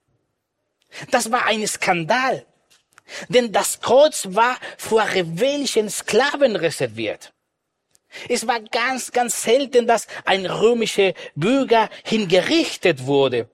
Das 1.11 1.31
war 1.31 1.47
ein 1.47 1.67
Skandal, 1.67 2.47
denn 3.29 3.53
das 3.53 3.81
Kreuz 3.81 4.27
war 4.31 4.57
vor 4.79 5.03
rebellischen 5.03 5.89
Sklaven 5.91 6.57
reserviert. 6.57 7.33
Es 8.29 8.47
war 8.47 8.61
ganz, 8.61 9.11
ganz 9.11 9.43
selten, 9.43 9.87
dass 9.87 10.07
ein 10.25 10.45
römischer 10.45 11.15
Bürger 11.35 11.89
hingerichtet 12.05 13.07
wurde, 13.07 13.49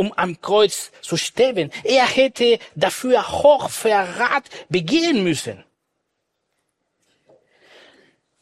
um 0.00 0.14
am 0.14 0.40
Kreuz 0.40 0.92
zu 1.02 1.18
sterben. 1.18 1.70
Er 1.84 2.06
hätte 2.06 2.58
dafür 2.74 3.20
Hochverrat 3.42 4.48
begehen 4.70 5.22
müssen. 5.22 5.62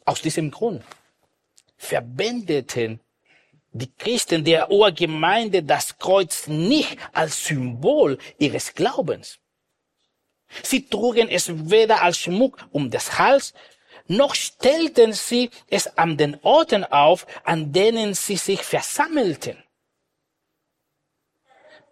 Aus 0.05 0.23
diesem 0.23 0.53
Grund 0.53 0.85
verwendeten 1.77 3.01
die 3.73 3.91
Christen 4.03 4.45
der 4.45 4.71
Urgemeinde 4.71 5.65
das 5.65 5.99
Kreuz 5.99 6.47
nicht 6.47 6.97
als 7.13 7.45
Symbol 7.47 8.19
ihres 8.39 8.73
Glaubens. 8.73 9.39
Sie 10.63 10.89
trugen 10.89 11.29
es 11.29 11.45
weder 11.69 12.03
als 12.03 12.19
Schmuck 12.19 12.55
um 12.71 12.89
das 12.89 13.19
Hals, 13.19 13.53
noch 14.07 14.37
stellten 14.37 15.13
sie 15.13 15.51
es 15.69 15.99
an 15.99 16.17
den 16.17 16.39
Orten 16.43 16.85
auf, 16.85 17.27
an 17.43 17.73
denen 17.73 18.15
sie 18.15 18.37
sich 18.37 18.61
versammelten. 18.61 19.59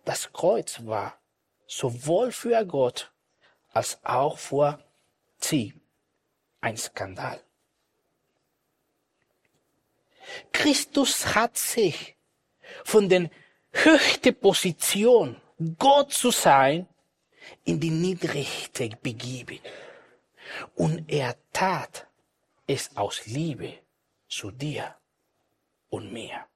Das 0.07 0.33
Kreuz 0.33 0.87
war 0.87 1.19
sowohl 1.67 2.31
für 2.31 2.65
Gott 2.65 3.13
als 3.73 3.99
auch 4.05 4.39
für 4.39 4.79
sie 5.41 5.75
ein 6.61 6.77
Skandal. 6.77 7.41
Christus 10.53 11.35
hat 11.35 11.59
sich 11.59 12.17
von 12.85 13.09
der 13.09 13.31
höchsten 13.73 14.35
Position, 14.37 15.41
Gott 15.77 16.13
zu 16.13 16.31
sein, 16.31 16.89
in 17.65 17.81
die 17.81 17.91
niedrigste 17.91 18.91
begeben. 19.03 19.59
Und 20.77 21.11
er 21.11 21.37
tat 21.53 22.07
es 22.69 22.97
aus 22.97 23.27
Liebe 23.27 23.75
zu 24.29 24.53
dir 24.53 24.95
und 25.89 26.13
mir. 26.13 26.47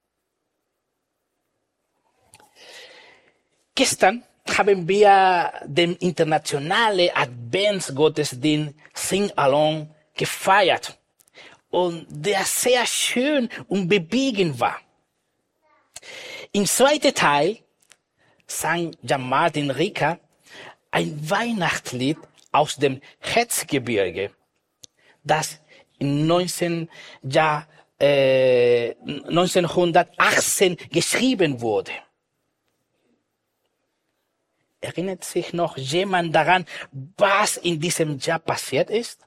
Gestern 3.81 4.23
haben 4.59 4.87
wir 4.87 5.51
den 5.65 5.97
internationalen 5.97 7.09
Adventsgottesdienst 7.15 8.75
Sing 8.93 9.33
Along 9.37 9.89
gefeiert 10.15 10.99
und 11.71 12.07
der 12.11 12.45
sehr 12.45 12.85
schön 12.85 13.49
und 13.69 13.89
bewegend 13.89 14.61
war. 14.61 14.79
Im 16.53 16.67
zweiten 16.67 17.15
Teil 17.15 17.57
sang 18.47 18.95
Jan-Martin 19.01 19.71
Rika 19.71 20.19
ein 20.91 21.19
Weihnachtslied 21.31 22.19
aus 22.53 22.77
dem 22.77 23.01
Herzgebirge, 23.19 24.31
das 25.25 25.59
in 25.99 26.27
19, 26.27 26.87
ja, 27.23 27.67
äh, 27.99 28.91
1918 29.07 30.77
geschrieben 30.91 31.63
wurde. 31.63 31.93
Erinnert 34.81 35.25
sich 35.25 35.53
noch 35.53 35.77
jemand 35.77 36.35
daran, 36.35 36.65
was 37.17 37.59
in 37.59 37.81
diesem 37.81 38.19
Jahr 38.19 38.39
passiert 38.39 38.89
ist? 38.91 39.21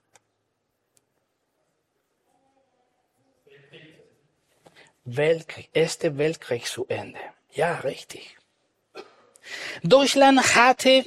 Weltkrieg, 5.05 5.69
Erste 5.73 6.17
Weltkrieg 6.17 6.65
zu 6.65 6.87
Ende. 6.87 7.19
Ja, 7.51 7.75
richtig. 7.79 8.37
Deutschland 9.83 10.55
hatte 10.55 11.05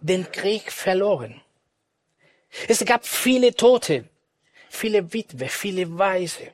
den 0.00 0.30
Krieg 0.30 0.72
verloren. 0.72 1.40
Es 2.66 2.84
gab 2.84 3.06
viele 3.06 3.54
Tote, 3.54 4.08
viele 4.68 5.12
Witwe, 5.12 5.48
viele 5.48 5.98
Weise. 5.98 6.52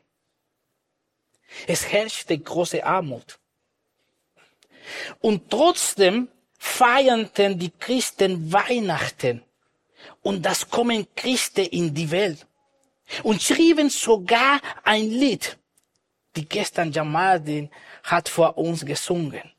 Es 1.66 1.90
herrschte 1.90 2.38
große 2.38 2.84
Armut. 2.84 3.38
Und 5.20 5.50
trotzdem 5.50 6.28
feierten 6.64 7.58
die 7.58 7.70
Christen 7.70 8.52
Weihnachten 8.52 9.42
und 10.22 10.44
das 10.44 10.68
Kommen 10.68 11.06
Christi 11.14 11.64
in 11.66 11.94
die 11.94 12.10
Welt 12.10 12.46
und 13.22 13.42
schrieben 13.42 13.90
sogar 13.90 14.60
ein 14.82 15.08
Lied 15.10 15.58
die 16.36 16.48
gestern 16.48 16.90
Jamadin 16.90 17.70
hat 18.02 18.28
vor 18.28 18.58
uns 18.58 18.84
gesungen. 18.84 19.50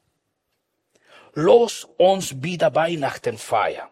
los 1.36 1.88
uns 1.98 2.42
wieder 2.42 2.74
Weihnachten 2.76 3.38
feiern. 3.38 3.90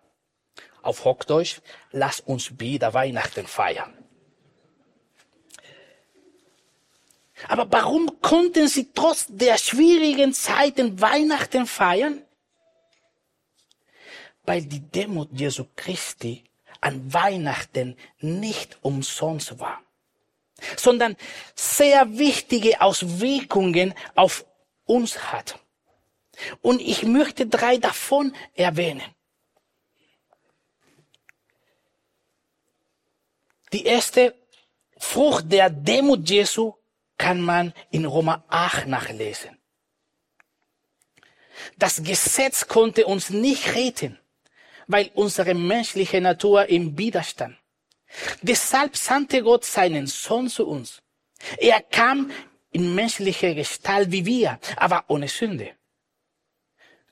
Auf 0.81 1.05
Hochdeutsch, 1.05 1.59
lass 1.91 2.19
uns 2.21 2.59
wieder 2.59 2.93
Weihnachten 2.93 3.47
feiern. 3.47 3.93
Aber 7.47 7.69
warum 7.69 8.21
konnten 8.21 8.67
sie 8.69 8.87
trotz 8.93 9.25
der 9.27 9.57
schwierigen 9.57 10.33
Zeiten 10.33 11.01
Weihnachten 11.01 11.65
feiern? 11.67 12.21
Weil 14.43 14.63
die 14.63 14.79
Demut 14.79 15.29
Jesu 15.31 15.65
Christi 15.75 16.43
an 16.81 17.13
Weihnachten 17.13 17.97
nicht 18.19 18.77
umsonst 18.81 19.59
war, 19.59 19.81
sondern 20.75 21.15
sehr 21.55 22.17
wichtige 22.17 22.81
Auswirkungen 22.81 23.93
auf 24.15 24.45
uns 24.85 25.31
hat. 25.31 25.59
Und 26.61 26.81
ich 26.81 27.03
möchte 27.03 27.45
drei 27.47 27.77
davon 27.77 28.35
erwähnen. 28.53 29.03
Die 33.71 33.85
erste 33.85 34.35
Frucht 34.97 35.51
der 35.51 35.69
Demut 35.69 36.29
Jesu 36.29 36.73
kann 37.17 37.41
man 37.41 37.73
in 37.91 38.05
Roma 38.05 38.43
8 38.49 38.87
nachlesen. 38.87 39.57
Das 41.77 42.03
Gesetz 42.03 42.67
konnte 42.67 43.05
uns 43.05 43.29
nicht 43.29 43.75
retten, 43.75 44.19
weil 44.87 45.11
unsere 45.15 45.53
menschliche 45.53 46.21
Natur 46.21 46.67
im 46.67 46.97
Widerstand. 46.97 47.57
Deshalb 48.41 48.95
sandte 48.95 49.41
Gott 49.41 49.65
seinen 49.65 50.07
Sohn 50.07 50.47
zu 50.47 50.67
uns. 50.67 51.01
Er 51.57 51.81
kam 51.81 52.31
in 52.71 52.93
menschlicher 52.95 53.53
Gestalt 53.53 54.11
wie 54.11 54.25
wir, 54.25 54.59
aber 54.77 55.05
ohne 55.07 55.27
Sünde. 55.27 55.71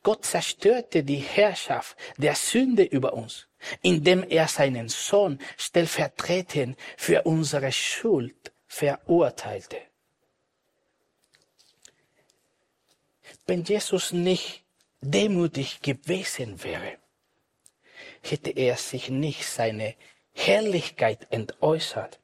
Gott 0.04 0.26
zerstörte 0.26 1.04
die 1.04 1.18
Herrschaft 1.18 1.96
der 2.18 2.36
Sünde 2.36 2.84
über 2.84 3.14
uns, 3.14 3.48
indem 3.82 4.24
er 4.24 4.48
seinen 4.48 4.90
Sohn 4.90 5.40
stellvertretend 5.58 6.78
für 6.98 7.22
unsere 7.24 7.72
Schuld 7.72 8.52
verurteilte. 8.68 9.78
Wenn 13.46 13.64
Jesus 13.64 14.12
nicht 14.12 14.64
demütig 15.02 15.82
gewesen 15.82 16.64
wäre, 16.64 16.98
hätte 18.22 18.52
er 18.52 18.78
sich 18.78 19.10
nicht 19.10 19.46
seine 19.46 19.96
Herrlichkeit 20.34 21.28
entäußert 21.32 22.20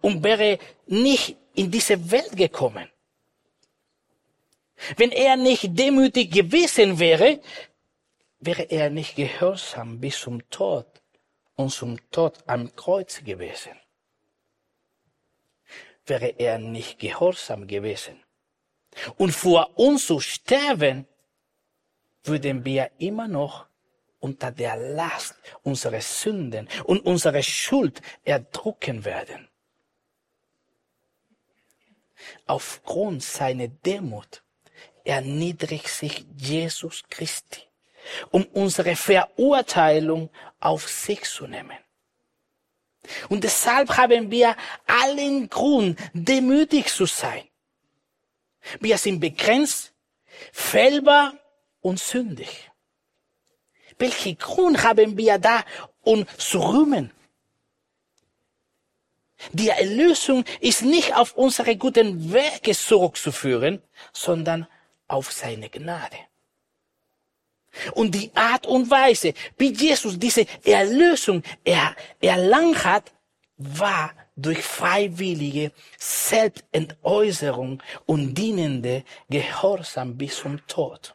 und 0.00 0.22
wäre 0.22 0.58
nicht 0.86 1.36
in 1.54 1.70
diese 1.70 2.10
Welt 2.10 2.36
gekommen. 2.36 2.88
Wenn 4.96 5.12
er 5.12 5.36
nicht 5.36 5.78
demütig 5.78 6.32
gewesen 6.32 6.98
wäre, 6.98 7.40
wäre 8.40 8.62
er 8.62 8.90
nicht 8.90 9.16
gehorsam 9.16 10.00
bis 10.00 10.20
zum 10.20 10.48
Tod 10.50 10.86
und 11.56 11.70
zum 11.70 11.98
Tod 12.10 12.38
am 12.46 12.74
Kreuz 12.74 13.22
gewesen. 13.22 13.72
Wäre 16.06 16.34
er 16.38 16.58
nicht 16.58 16.98
gehorsam 16.98 17.66
gewesen 17.66 18.24
und 19.16 19.32
vor 19.32 19.78
uns 19.78 20.06
zu 20.06 20.20
sterben, 20.20 21.06
würden 22.22 22.64
wir 22.64 22.90
immer 22.98 23.28
noch 23.28 23.66
unter 24.24 24.50
der 24.50 24.76
Last 24.76 25.34
unserer 25.62 26.00
Sünden 26.00 26.66
und 26.84 27.04
unserer 27.04 27.42
Schuld 27.42 28.00
erdrücken 28.24 29.04
werden. 29.04 29.48
Aufgrund 32.46 33.22
seiner 33.22 33.68
Demut 33.68 34.42
erniedrigt 35.04 35.88
sich 35.88 36.24
Jesus 36.38 37.02
Christi, 37.10 37.60
um 38.30 38.44
unsere 38.54 38.96
Verurteilung 38.96 40.30
auf 40.58 40.88
sich 40.88 41.24
zu 41.24 41.46
nehmen. 41.46 41.76
Und 43.28 43.44
deshalb 43.44 43.94
haben 43.98 44.30
wir 44.30 44.56
allen 44.86 45.50
Grund, 45.50 46.00
demütig 46.14 46.88
zu 46.88 47.04
sein. 47.04 47.46
Wir 48.80 48.96
sind 48.96 49.20
begrenzt, 49.20 49.92
fehlbar 50.50 51.34
und 51.82 52.00
sündig. 52.00 52.70
Welchen 53.98 54.38
Grund 54.38 54.82
haben 54.82 55.16
wir 55.16 55.38
da, 55.38 55.64
um 56.02 56.26
zu 56.36 56.58
rühmen? 56.60 57.10
Die 59.52 59.68
Erlösung 59.68 60.44
ist 60.60 60.82
nicht 60.82 61.14
auf 61.14 61.36
unsere 61.36 61.76
guten 61.76 62.32
Werke 62.32 62.72
zurückzuführen, 62.72 63.82
sondern 64.12 64.66
auf 65.08 65.32
seine 65.32 65.68
Gnade. 65.68 66.16
Und 67.92 68.14
die 68.14 68.30
Art 68.34 68.66
und 68.66 68.90
Weise, 68.90 69.34
wie 69.58 69.72
Jesus 69.72 70.18
diese 70.18 70.46
Erlösung 70.64 71.42
er, 71.64 71.94
erlangt 72.20 72.84
hat, 72.84 73.12
war 73.56 74.12
durch 74.36 74.62
freiwillige 74.62 75.72
Selbstentäußerung 75.98 77.82
und 78.06 78.34
dienende 78.34 79.04
Gehorsam 79.28 80.16
bis 80.16 80.36
zum 80.36 80.64
Tod. 80.66 81.14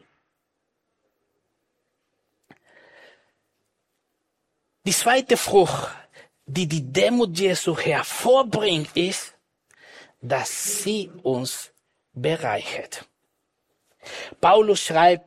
Die 4.85 4.91
zweite 4.91 5.37
Frucht, 5.37 5.89
die 6.45 6.67
die 6.67 6.81
Demut 6.81 7.37
Jesu 7.37 7.77
hervorbringt, 7.77 8.95
ist, 8.95 9.35
dass 10.21 10.83
sie 10.83 11.09
uns 11.23 11.71
bereichert. 12.13 13.05
Paulus 14.39 14.81
schreibt, 14.81 15.25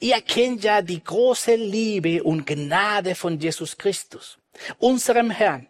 ihr 0.00 0.20
kennt 0.22 0.64
ja 0.64 0.82
die 0.82 1.02
große 1.02 1.54
Liebe 1.54 2.22
und 2.22 2.46
Gnade 2.46 3.14
von 3.14 3.38
Jesus 3.38 3.76
Christus, 3.76 4.38
unserem 4.78 5.30
Herrn. 5.30 5.68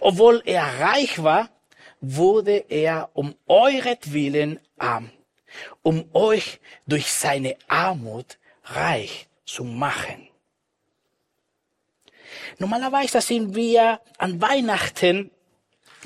Obwohl 0.00 0.42
er 0.44 0.80
reich 0.80 1.22
war, 1.22 1.48
wurde 2.00 2.64
er 2.68 3.10
um 3.14 3.34
euretwillen 3.46 4.60
arm, 4.78 5.10
um 5.82 6.08
euch 6.12 6.60
durch 6.86 7.12
seine 7.12 7.56
Armut 7.66 8.38
reich 8.64 9.26
zu 9.44 9.64
machen. 9.64 10.29
Normalerweise 12.58 13.20
sind 13.20 13.54
wir 13.54 14.00
an 14.18 14.40
Weihnachten 14.40 15.30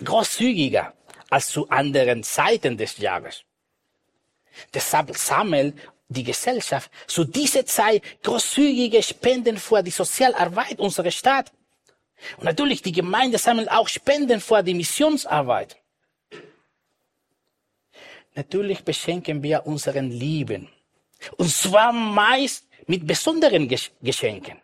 großzügiger 0.02 0.92
als 1.30 1.48
zu 1.48 1.68
anderen 1.68 2.22
Zeiten 2.22 2.76
des 2.76 2.98
Jahres. 2.98 3.44
Deshalb 4.72 5.16
sammelt 5.16 5.74
die 6.08 6.24
Gesellschaft 6.24 6.90
zu 7.06 7.24
dieser 7.24 7.66
Zeit 7.66 8.02
großzügige 8.22 9.02
Spenden 9.02 9.58
für 9.58 9.82
die 9.82 9.90
Sozialarbeit 9.90 10.78
unserer 10.78 11.10
Stadt. 11.10 11.52
Und 12.36 12.44
natürlich, 12.44 12.82
die 12.82 12.92
Gemeinde 12.92 13.38
sammelt 13.38 13.70
auch 13.70 13.88
Spenden 13.88 14.40
für 14.40 14.62
die 14.62 14.74
Missionsarbeit. 14.74 15.76
Natürlich 18.34 18.84
beschenken 18.84 19.42
wir 19.42 19.66
unseren 19.66 20.10
Lieben. 20.10 20.68
Und 21.36 21.50
zwar 21.50 21.92
meist 21.92 22.66
mit 22.86 23.06
besonderen 23.06 23.68
Geschenken. 24.02 24.63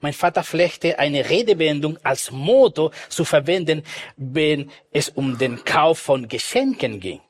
Mein 0.00 0.12
Vater 0.12 0.42
pflegte 0.42 0.98
eine 0.98 1.28
Redewendung 1.28 1.98
als 2.02 2.30
Motto 2.30 2.92
zu 3.08 3.24
verwenden, 3.24 3.82
wenn 4.16 4.70
es 4.90 5.08
um 5.08 5.38
den 5.38 5.64
Kauf 5.64 5.98
von 5.98 6.28
Geschenken 6.28 7.00
ging. 7.00 7.20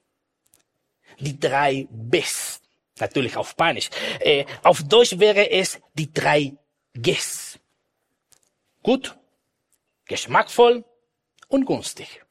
Die 1.19 1.39
drei 1.39 1.87
Bs. 1.91 2.61
Natürlich 2.99 3.37
auf 3.37 3.51
Spanisch. 3.51 3.91
Äh, 4.21 4.45
auf 4.63 4.83
Deutsch 4.83 5.19
wäre 5.19 5.51
es 5.51 5.81
die 5.95 6.13
drei 6.13 6.53
Gs. 6.95 7.59
Gut, 8.83 9.17
geschmackvoll 10.07 10.85
und 11.49 11.67
günstig. 11.67 12.23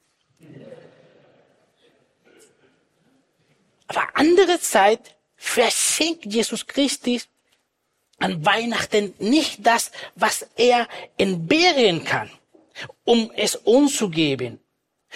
Aber 3.86 4.08
andere 4.14 4.60
Zeit 4.60 5.16
verschenkt 5.36 6.24
Jesus 6.26 6.66
Christus 6.66 7.28
an 8.20 8.44
Weihnachten 8.46 9.14
nicht 9.18 9.66
das, 9.66 9.90
was 10.14 10.46
er 10.56 10.86
entbehren 11.18 12.04
kann, 12.04 12.30
um 13.04 13.32
es 13.34 13.56
uns 13.56 13.96
zu 13.96 14.08
geben. 14.08 14.60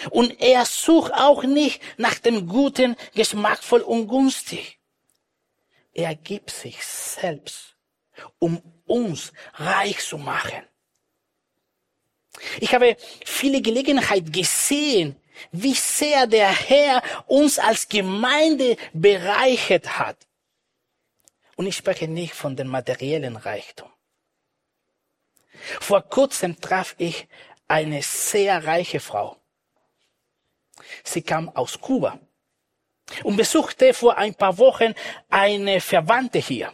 Und 0.09 0.41
er 0.41 0.65
sucht 0.65 1.13
auch 1.13 1.43
nicht 1.43 1.81
nach 1.97 2.19
dem 2.19 2.47
Guten, 2.47 2.97
geschmackvoll 3.13 3.81
und 3.81 4.09
günstig. 4.09 4.79
Er 5.93 6.15
gibt 6.15 6.51
sich 6.51 6.83
selbst, 6.83 7.77
um 8.39 8.61
uns 8.85 9.31
reich 9.53 9.99
zu 9.99 10.17
machen. 10.17 10.63
Ich 12.59 12.73
habe 12.73 12.97
viele 13.23 13.61
Gelegenheit 13.61 14.33
gesehen, 14.33 15.15
wie 15.51 15.73
sehr 15.73 16.27
der 16.27 16.49
Herr 16.49 17.01
uns 17.27 17.59
als 17.59 17.87
Gemeinde 17.87 18.75
bereichert 18.93 19.97
hat. 19.97 20.24
Und 21.55 21.67
ich 21.67 21.75
spreche 21.77 22.07
nicht 22.07 22.33
von 22.33 22.55
dem 22.55 22.67
materiellen 22.67 23.37
Reichtum. 23.37 23.89
Vor 25.79 26.01
kurzem 26.01 26.59
traf 26.59 26.95
ich 26.97 27.27
eine 27.67 28.01
sehr 28.01 28.65
reiche 28.65 28.99
Frau. 28.99 29.37
Sie 31.03 31.21
kam 31.21 31.49
aus 31.49 31.79
Kuba. 31.79 32.19
und 33.23 33.37
besuchte 33.37 33.93
vor 33.93 34.17
ein 34.17 34.33
paar 34.33 34.57
Wochen 34.57 34.93
eine 35.29 35.79
Verwandte 35.79 36.39
hier. 36.39 36.73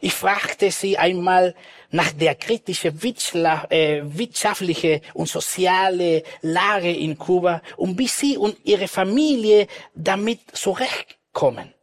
Ich 0.00 0.14
fragte 0.14 0.70
sie 0.70 0.96
einmal 0.96 1.54
nach 1.90 2.10
der 2.12 2.34
kritischen 2.34 2.98
äh, 2.98 4.02
wirtschaftliche 4.04 5.02
und 5.14 5.28
soziale 5.28 6.22
Lage 6.40 6.90
in 6.90 7.18
Kuba 7.18 7.62
und 7.76 7.98
wie 7.98 8.08
sie 8.08 8.36
und 8.36 8.58
ihre 8.64 8.88
Familie 8.88 9.68
damit 9.94 10.40
zurechtkommen. 10.56 11.75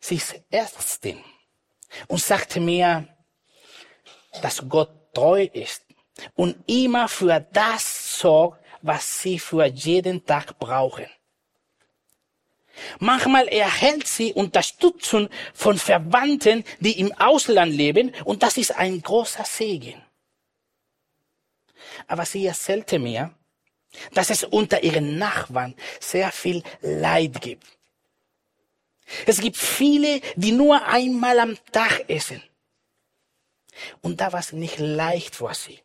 Sie 0.00 0.16
ist 0.16 0.40
Ärztin 0.50 1.22
und 2.06 2.20
sagte 2.20 2.60
mir, 2.60 3.08
dass 4.42 4.62
Gott 4.68 5.12
treu 5.14 5.48
ist 5.52 5.84
und 6.34 6.56
immer 6.66 7.08
für 7.08 7.40
das 7.52 8.18
sorgt, 8.18 8.64
was 8.82 9.22
sie 9.22 9.38
für 9.38 9.66
jeden 9.66 10.24
Tag 10.24 10.58
brauchen. 10.58 11.06
Manchmal 13.00 13.48
erhält 13.48 14.06
sie 14.06 14.32
Unterstützung 14.32 15.28
von 15.52 15.78
Verwandten, 15.78 16.64
die 16.78 17.00
im 17.00 17.12
Ausland 17.18 17.72
leben, 17.72 18.14
und 18.24 18.42
das 18.42 18.56
ist 18.56 18.76
ein 18.76 19.02
großer 19.02 19.44
Segen. 19.44 20.00
Aber 22.06 22.24
sie 22.24 22.46
erzählte 22.46 23.00
mir, 23.00 23.34
dass 24.12 24.30
es 24.30 24.44
unter 24.44 24.82
ihren 24.82 25.18
Nachbarn 25.18 25.74
sehr 25.98 26.30
viel 26.30 26.62
Leid 26.80 27.40
gibt. 27.40 27.77
Es 29.26 29.40
gibt 29.40 29.56
viele, 29.56 30.20
die 30.36 30.52
nur 30.52 30.84
einmal 30.86 31.38
am 31.38 31.56
Tag 31.72 32.08
essen. 32.08 32.42
Und 34.02 34.20
da 34.20 34.32
war 34.32 34.40
es 34.40 34.52
nicht 34.52 34.78
leicht 34.78 35.36
für 35.36 35.54
sie. 35.54 35.80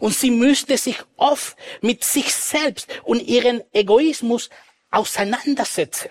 Und 0.00 0.14
sie 0.14 0.30
müsste 0.30 0.76
sich 0.76 0.98
oft 1.16 1.56
mit 1.80 2.04
sich 2.04 2.34
selbst 2.34 2.88
und 3.04 3.20
ihren 3.20 3.62
Egoismus 3.72 4.50
auseinandersetzen. 4.90 6.10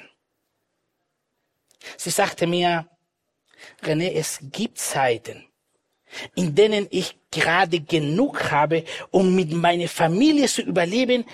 Sie 1.97 2.09
sagte 2.09 2.47
mir, 2.47 2.87
René, 3.83 4.13
es 4.13 4.39
gibt 4.41 4.79
Zeiten, 4.79 5.45
in 6.35 6.55
denen 6.55 6.87
ich 6.89 7.17
gerade 7.29 7.79
genug 7.79 8.51
habe, 8.51 8.83
um 9.11 9.35
mit 9.35 9.51
meiner 9.51 9.87
Familie 9.87 10.47
zu 10.47 10.63
überleben 10.63 11.25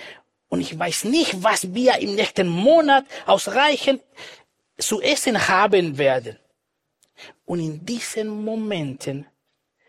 und 0.49 0.61
ich 0.61 0.77
weiß 0.77 1.05
nicht, 1.05 1.43
was 1.43 1.73
wir 1.73 1.97
im 1.99 2.15
nächsten 2.15 2.47
Monat 2.47 3.05
ausreichend 3.25 4.01
zu 4.77 5.01
essen 5.01 5.47
haben 5.47 5.97
werden. 5.97 6.37
Und 7.45 7.59
in 7.59 7.85
diesen 7.85 8.27
Momenten 8.27 9.27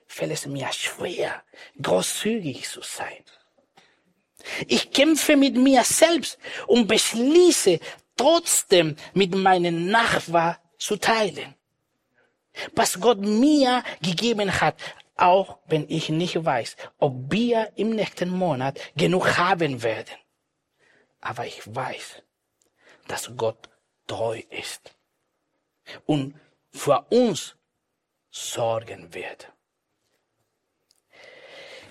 fällt 0.07 0.33
es 0.33 0.47
mir 0.47 0.73
schwer, 0.73 1.43
großzügig 1.81 2.69
zu 2.69 2.81
sein. 2.83 3.25
Ich 4.67 4.91
kämpfe 4.93 5.37
mit 5.37 5.57
mir 5.57 5.85
selbst 5.85 6.39
und 6.67 6.87
beschließe 6.87 7.81
trotzdem 8.17 8.97
mit 9.13 9.35
meinen 9.35 9.91
Nachbarn 9.91 10.57
zu 10.79 10.97
teilen. 10.97 11.55
Was 12.75 12.99
Gott 12.99 13.21
mir 13.21 13.85
gegeben 14.01 14.61
hat, 14.61 14.77
auch 15.17 15.59
wenn 15.67 15.85
ich 15.89 16.09
nicht 16.09 16.43
weiß, 16.45 16.77
ob 16.99 17.31
wir 17.31 17.73
im 17.77 17.91
nächsten 17.91 18.31
Monat 18.31 18.79
genug 18.97 19.37
haben 19.37 19.83
werden. 19.83 20.17
Aber 21.21 21.45
ich 21.47 21.61
weiß, 21.65 22.23
dass 23.09 23.31
Gott 23.37 23.69
treu 24.09 24.43
ist 24.51 24.97
und 26.07 26.35
für 26.73 27.07
uns 27.11 27.55
sorgen 28.31 29.15
wird. 29.15 29.53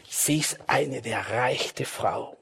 Sie 0.09 0.39
ist 0.39 0.59
eine 0.67 1.01
der 1.01 1.29
reichsten 1.29 1.85
Frauen 1.85 2.37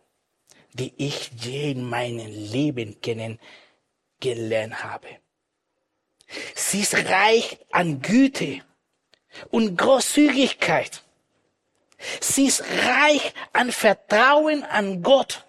die 0.76 0.94
ich 0.98 1.32
je 1.40 1.72
in 1.72 1.90
meinem 1.90 2.28
Leben 2.28 3.00
kennengelernt 3.02 4.84
habe. 4.84 5.08
Sie 6.54 6.82
ist 6.82 6.96
reich 6.96 7.60
an 7.72 8.02
Güte 8.02 8.62
und 9.52 9.78
Großzügigkeit. 9.78 11.02
Sie 12.20 12.48
ist 12.48 12.62
reich 12.62 13.34
an 13.54 13.72
Vertrauen 13.72 14.64
an 14.64 15.02
Gott. 15.02 15.46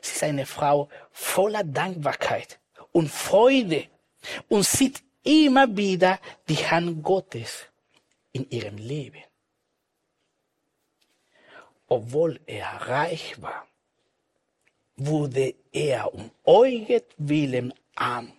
Sie 0.00 0.12
ist 0.14 0.22
eine 0.22 0.46
Frau 0.46 0.88
voller 1.10 1.64
Dankbarkeit 1.64 2.58
und 2.92 3.10
Freude 3.10 3.86
und 4.48 4.64
sieht 4.64 5.02
immer 5.22 5.76
wieder 5.76 6.18
die 6.48 6.56
Hand 6.56 7.02
Gottes 7.02 7.66
in 8.32 8.48
ihrem 8.50 8.76
Leben 8.76 9.22
obwohl 11.88 12.38
er 12.46 12.66
reich 12.66 13.40
war, 13.40 13.66
wurde 14.96 15.54
er 15.72 16.12
um 16.12 16.30
euretwillen 16.44 17.72
arm, 17.94 18.32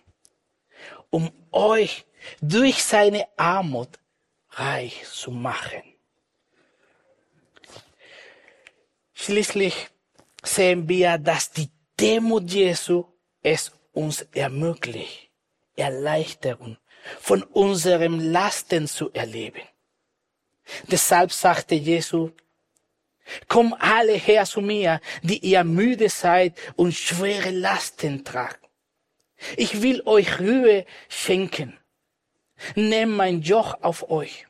um 1.10 1.30
euch 1.50 2.06
durch 2.40 2.82
seine 2.82 3.26
Armut 3.36 3.98
reich 4.50 5.04
zu 5.04 5.30
machen. 5.30 5.82
Schließlich 9.14 9.88
sehen 10.42 10.88
wir, 10.88 11.18
dass 11.18 11.50
die 11.50 11.68
Demut 11.98 12.50
Jesu 12.50 13.04
es 13.42 13.72
uns 13.92 14.22
ermöglicht, 14.32 15.30
Erleichterung 15.76 16.76
von 17.20 17.42
unseren 17.42 18.20
Lasten 18.20 18.86
zu 18.86 19.10
erleben. 19.12 19.62
Deshalb 20.90 21.32
sagte 21.32 21.74
Jesus, 21.74 22.30
Komm 23.48 23.74
alle 23.78 24.14
her 24.14 24.44
zu 24.44 24.60
mir, 24.60 25.00
die 25.22 25.38
ihr 25.38 25.62
müde 25.64 26.08
seid 26.08 26.58
und 26.76 26.92
schwere 26.94 27.50
Lasten 27.50 28.24
tragt. 28.24 28.60
Ich 29.56 29.82
will 29.82 30.02
euch 30.04 30.40
Ruhe 30.40 30.84
schenken. 31.08 31.78
Nehmt 32.74 33.16
mein 33.16 33.40
Joch 33.40 33.74
auf 33.82 34.10
euch. 34.10 34.46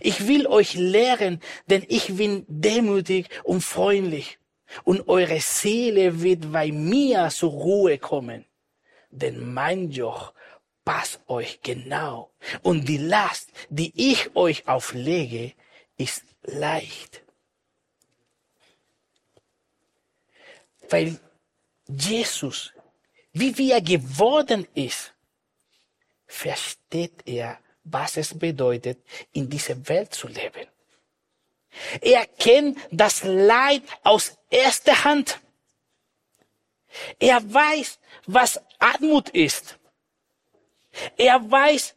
Ich 0.00 0.26
will 0.26 0.46
euch 0.46 0.74
lehren, 0.74 1.40
denn 1.66 1.84
ich 1.88 2.16
bin 2.16 2.44
demütig 2.48 3.28
und 3.44 3.62
freundlich. 3.62 4.38
Und 4.84 5.08
eure 5.08 5.40
Seele 5.40 6.22
wird 6.22 6.50
bei 6.52 6.72
mir 6.72 7.28
zur 7.30 7.50
Ruhe 7.50 7.98
kommen. 7.98 8.44
Denn 9.10 9.52
mein 9.54 9.90
Joch 9.90 10.32
passt 10.84 11.20
euch 11.28 11.60
genau. 11.62 12.30
Und 12.62 12.88
die 12.88 12.98
Last, 12.98 13.50
die 13.68 13.92
ich 14.10 14.34
euch 14.34 14.66
auflege, 14.68 15.52
ist 15.96 16.24
leicht. 16.42 17.22
Weil 20.88 21.18
Jesus, 21.88 22.72
wie 23.32 23.70
er 23.70 23.80
geworden 23.80 24.66
ist, 24.74 25.12
versteht 26.26 27.22
er, 27.26 27.58
was 27.84 28.16
es 28.16 28.36
bedeutet, 28.36 28.98
in 29.32 29.48
dieser 29.48 29.76
Welt 29.88 30.12
zu 30.12 30.28
leben. 30.28 30.66
Er 32.00 32.26
kennt 32.26 32.78
das 32.90 33.22
Leid 33.24 33.82
aus 34.02 34.36
erster 34.50 35.04
Hand. 35.04 35.40
Er 37.18 37.42
weiß, 37.52 37.98
was 38.26 38.60
Armut 38.78 39.28
ist. 39.30 39.78
Er 41.16 41.50
weiß, 41.50 41.94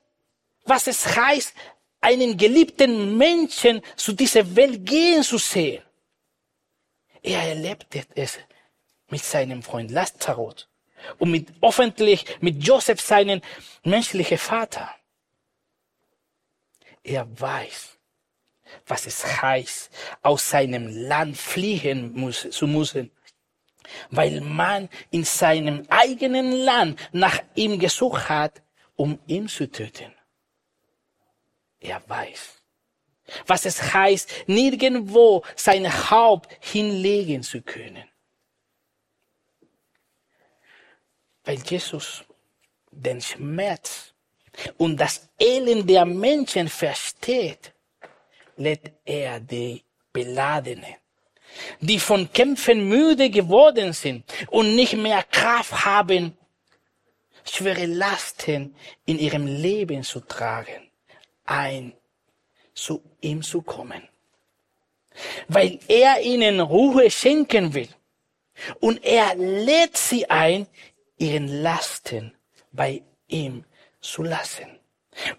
was 0.65 0.87
es 0.87 1.15
heißt, 1.15 1.53
einen 2.01 2.37
geliebten 2.37 3.17
Menschen 3.17 3.81
zu 3.95 4.13
dieser 4.13 4.55
Welt 4.55 4.85
gehen 4.85 5.23
zu 5.23 5.37
sehen. 5.37 5.83
Er 7.21 7.41
erlebt 7.49 7.87
es 8.15 8.39
mit 9.09 9.23
seinem 9.23 9.61
Freund 9.63 9.91
Lazarus 9.91 10.67
und 11.17 11.31
mit 11.31 11.51
öffentlich 11.61 12.25
mit 12.41 12.63
Joseph 12.63 13.01
seinen 13.01 13.41
menschlichen 13.83 14.37
Vater. 14.37 14.93
Er 17.03 17.27
weiß, 17.39 17.98
was 18.87 19.05
es 19.07 19.41
heißt, 19.41 19.91
aus 20.21 20.49
seinem 20.49 20.87
Land 20.87 21.37
fliehen 21.37 22.13
muss, 22.13 22.47
zu 22.49 22.67
müssen, 22.67 23.11
weil 24.11 24.41
man 24.41 24.89
in 25.11 25.23
seinem 25.23 25.85
eigenen 25.89 26.51
Land 26.51 26.99
nach 27.11 27.41
ihm 27.55 27.79
gesucht 27.79 28.29
hat, 28.29 28.61
um 28.95 29.19
ihn 29.27 29.47
zu 29.47 29.69
töten. 29.69 30.13
Er 31.79 32.01
weiß, 32.07 32.61
was 33.47 33.65
es 33.65 33.93
heißt, 33.93 34.47
nirgendwo 34.47 35.43
sein 35.55 35.87
Haupt 36.09 36.55
hinlegen 36.59 37.41
zu 37.43 37.61
können. 37.61 38.09
weil 41.49 41.63
Jesus 41.65 42.23
den 42.91 43.19
Schmerz 43.19 44.13
und 44.77 44.97
das 44.97 45.27
Elend 45.39 45.89
der 45.89 46.05
Menschen 46.05 46.69
versteht, 46.69 47.73
lädt 48.59 48.91
er 49.05 49.39
die 49.39 49.83
Beladene, 50.13 50.97
die 51.79 51.99
von 51.99 52.31
Kämpfen 52.31 52.87
müde 52.87 53.29
geworden 53.29 53.93
sind 53.93 54.23
und 54.49 54.75
nicht 54.75 54.93
mehr 54.93 55.23
Kraft 55.23 55.85
haben, 55.85 56.37
schwere 57.43 57.85
Lasten 57.85 58.75
in 59.05 59.17
ihrem 59.17 59.47
Leben 59.47 60.03
zu 60.03 60.19
tragen, 60.19 60.91
ein, 61.45 61.93
zu 62.73 63.01
ihm 63.21 63.41
zu 63.41 63.61
kommen. 63.61 64.07
Weil 65.47 65.79
er 65.87 66.21
ihnen 66.21 66.59
Ruhe 66.59 67.09
schenken 67.09 67.73
will 67.73 67.89
Und 68.79 69.03
er 69.03 69.35
lädt 69.35 69.97
sie 69.97 70.29
ein, 70.29 70.67
ihren 71.17 71.47
Lasten 71.47 72.33
bei 72.71 73.01
ihm 73.27 73.65
zu 74.01 74.23
lassen 74.23 74.79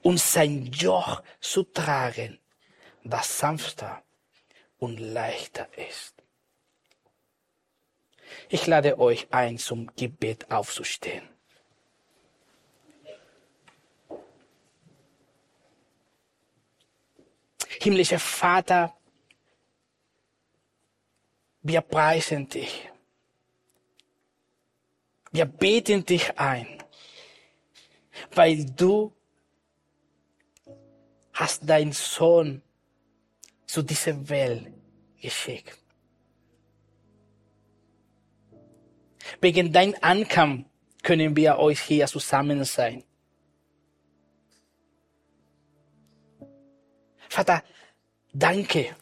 und 0.02 0.20
sein 0.20 0.66
Joch 0.72 1.22
zu 1.40 1.62
tragen, 1.62 2.38
das 3.04 3.38
sanfter 3.38 4.02
und 4.78 4.98
leichter 4.98 5.68
ist. 5.78 6.14
Ich 8.48 8.66
lade 8.66 8.98
euch 8.98 9.32
ein, 9.32 9.58
zum 9.58 9.94
Gebet 9.96 10.50
aufzustehen. 10.50 11.28
Himmlischer 17.82 18.18
Vater, 18.18 18.94
wir 21.62 21.80
preisen 21.80 22.48
dich. 22.48 22.90
Wir 25.32 25.46
beten 25.46 26.04
dich 26.04 26.38
ein, 26.38 26.82
weil 28.32 28.66
du 28.66 29.14
hast 31.32 31.68
deinen 31.68 31.92
Sohn 31.92 32.62
zu 33.70 33.82
dieser 33.82 34.28
Welt 34.28 34.66
geschickt. 35.20 35.78
Wegen 39.40 39.72
dein 39.72 39.94
Ankommen 40.02 40.66
können 41.04 41.36
wir 41.36 41.58
euch 41.58 41.80
hier 41.80 42.06
zusammen 42.08 42.64
sein. 42.64 43.04
Vater, 47.28 47.62
danke, 48.32 48.96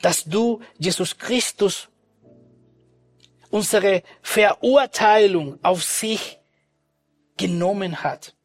dass 0.00 0.24
du, 0.24 0.62
Jesus 0.78 1.18
Christus, 1.18 1.88
unsere 3.50 4.02
Verurteilung 4.22 5.62
auf 5.62 5.84
sich 5.84 6.38
genommen 7.36 8.02
hat. 8.02 8.37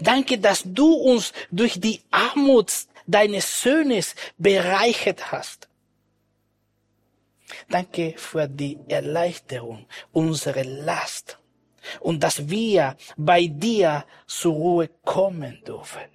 Danke, 0.00 0.38
dass 0.38 0.62
du 0.64 0.92
uns 0.92 1.32
durch 1.50 1.80
die 1.80 2.00
Armut 2.10 2.72
deines 3.06 3.62
Sohnes 3.62 4.14
bereichert 4.36 5.32
hast. 5.32 5.68
Danke 7.68 8.14
für 8.16 8.48
die 8.48 8.78
Erleichterung 8.88 9.86
unserer 10.12 10.64
Last 10.64 11.38
und 12.00 12.22
dass 12.22 12.48
wir 12.48 12.96
bei 13.16 13.46
dir 13.46 14.04
zur 14.26 14.54
Ruhe 14.54 14.88
kommen 15.04 15.62
dürfen. 15.64 16.10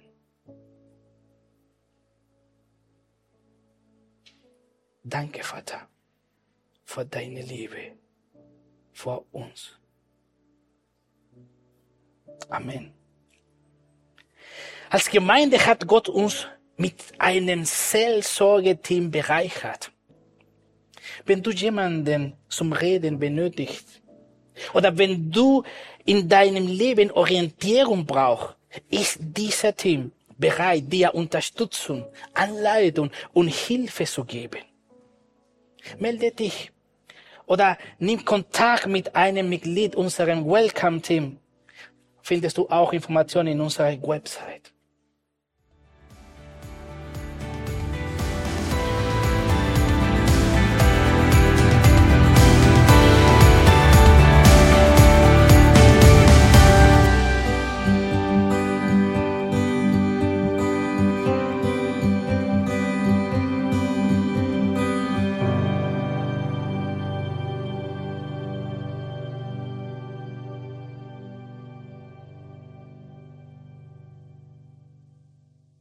Danke, 5.04 5.42
Vater, 5.42 5.88
für 6.84 7.04
deine 7.04 7.42
Liebe 7.42 7.96
vor 8.92 9.24
uns. 9.32 9.78
Amen. 12.48 13.01
Als 14.92 15.08
Gemeinde 15.08 15.56
hat 15.64 15.86
Gott 15.86 16.10
uns 16.10 16.46
mit 16.76 16.96
einem 17.16 17.64
Seelsorgeteam 17.64 19.10
bereichert. 19.10 19.90
Wenn 21.24 21.42
du 21.42 21.50
jemanden 21.50 22.34
zum 22.50 22.74
Reden 22.74 23.18
benötigst 23.18 24.02
oder 24.74 24.98
wenn 24.98 25.30
du 25.30 25.62
in 26.04 26.28
deinem 26.28 26.66
Leben 26.66 27.10
Orientierung 27.10 28.04
brauchst, 28.04 28.54
ist 28.90 29.16
dieser 29.18 29.74
Team 29.74 30.12
bereit, 30.36 30.92
dir 30.92 31.14
Unterstützung, 31.14 32.04
Anleitung 32.34 33.10
und 33.32 33.48
Hilfe 33.48 34.04
zu 34.04 34.24
geben. 34.24 34.60
Melde 36.00 36.32
dich 36.32 36.70
oder 37.46 37.78
nimm 37.98 38.26
Kontakt 38.26 38.86
mit 38.88 39.16
einem 39.16 39.48
Mitglied 39.48 39.96
unserem 39.96 40.44
Welcome 40.44 41.00
Team. 41.00 41.38
Findest 42.20 42.58
du 42.58 42.68
auch 42.68 42.92
Informationen 42.92 43.54
in 43.54 43.60
unserer 43.62 43.96
Website. 44.02 44.71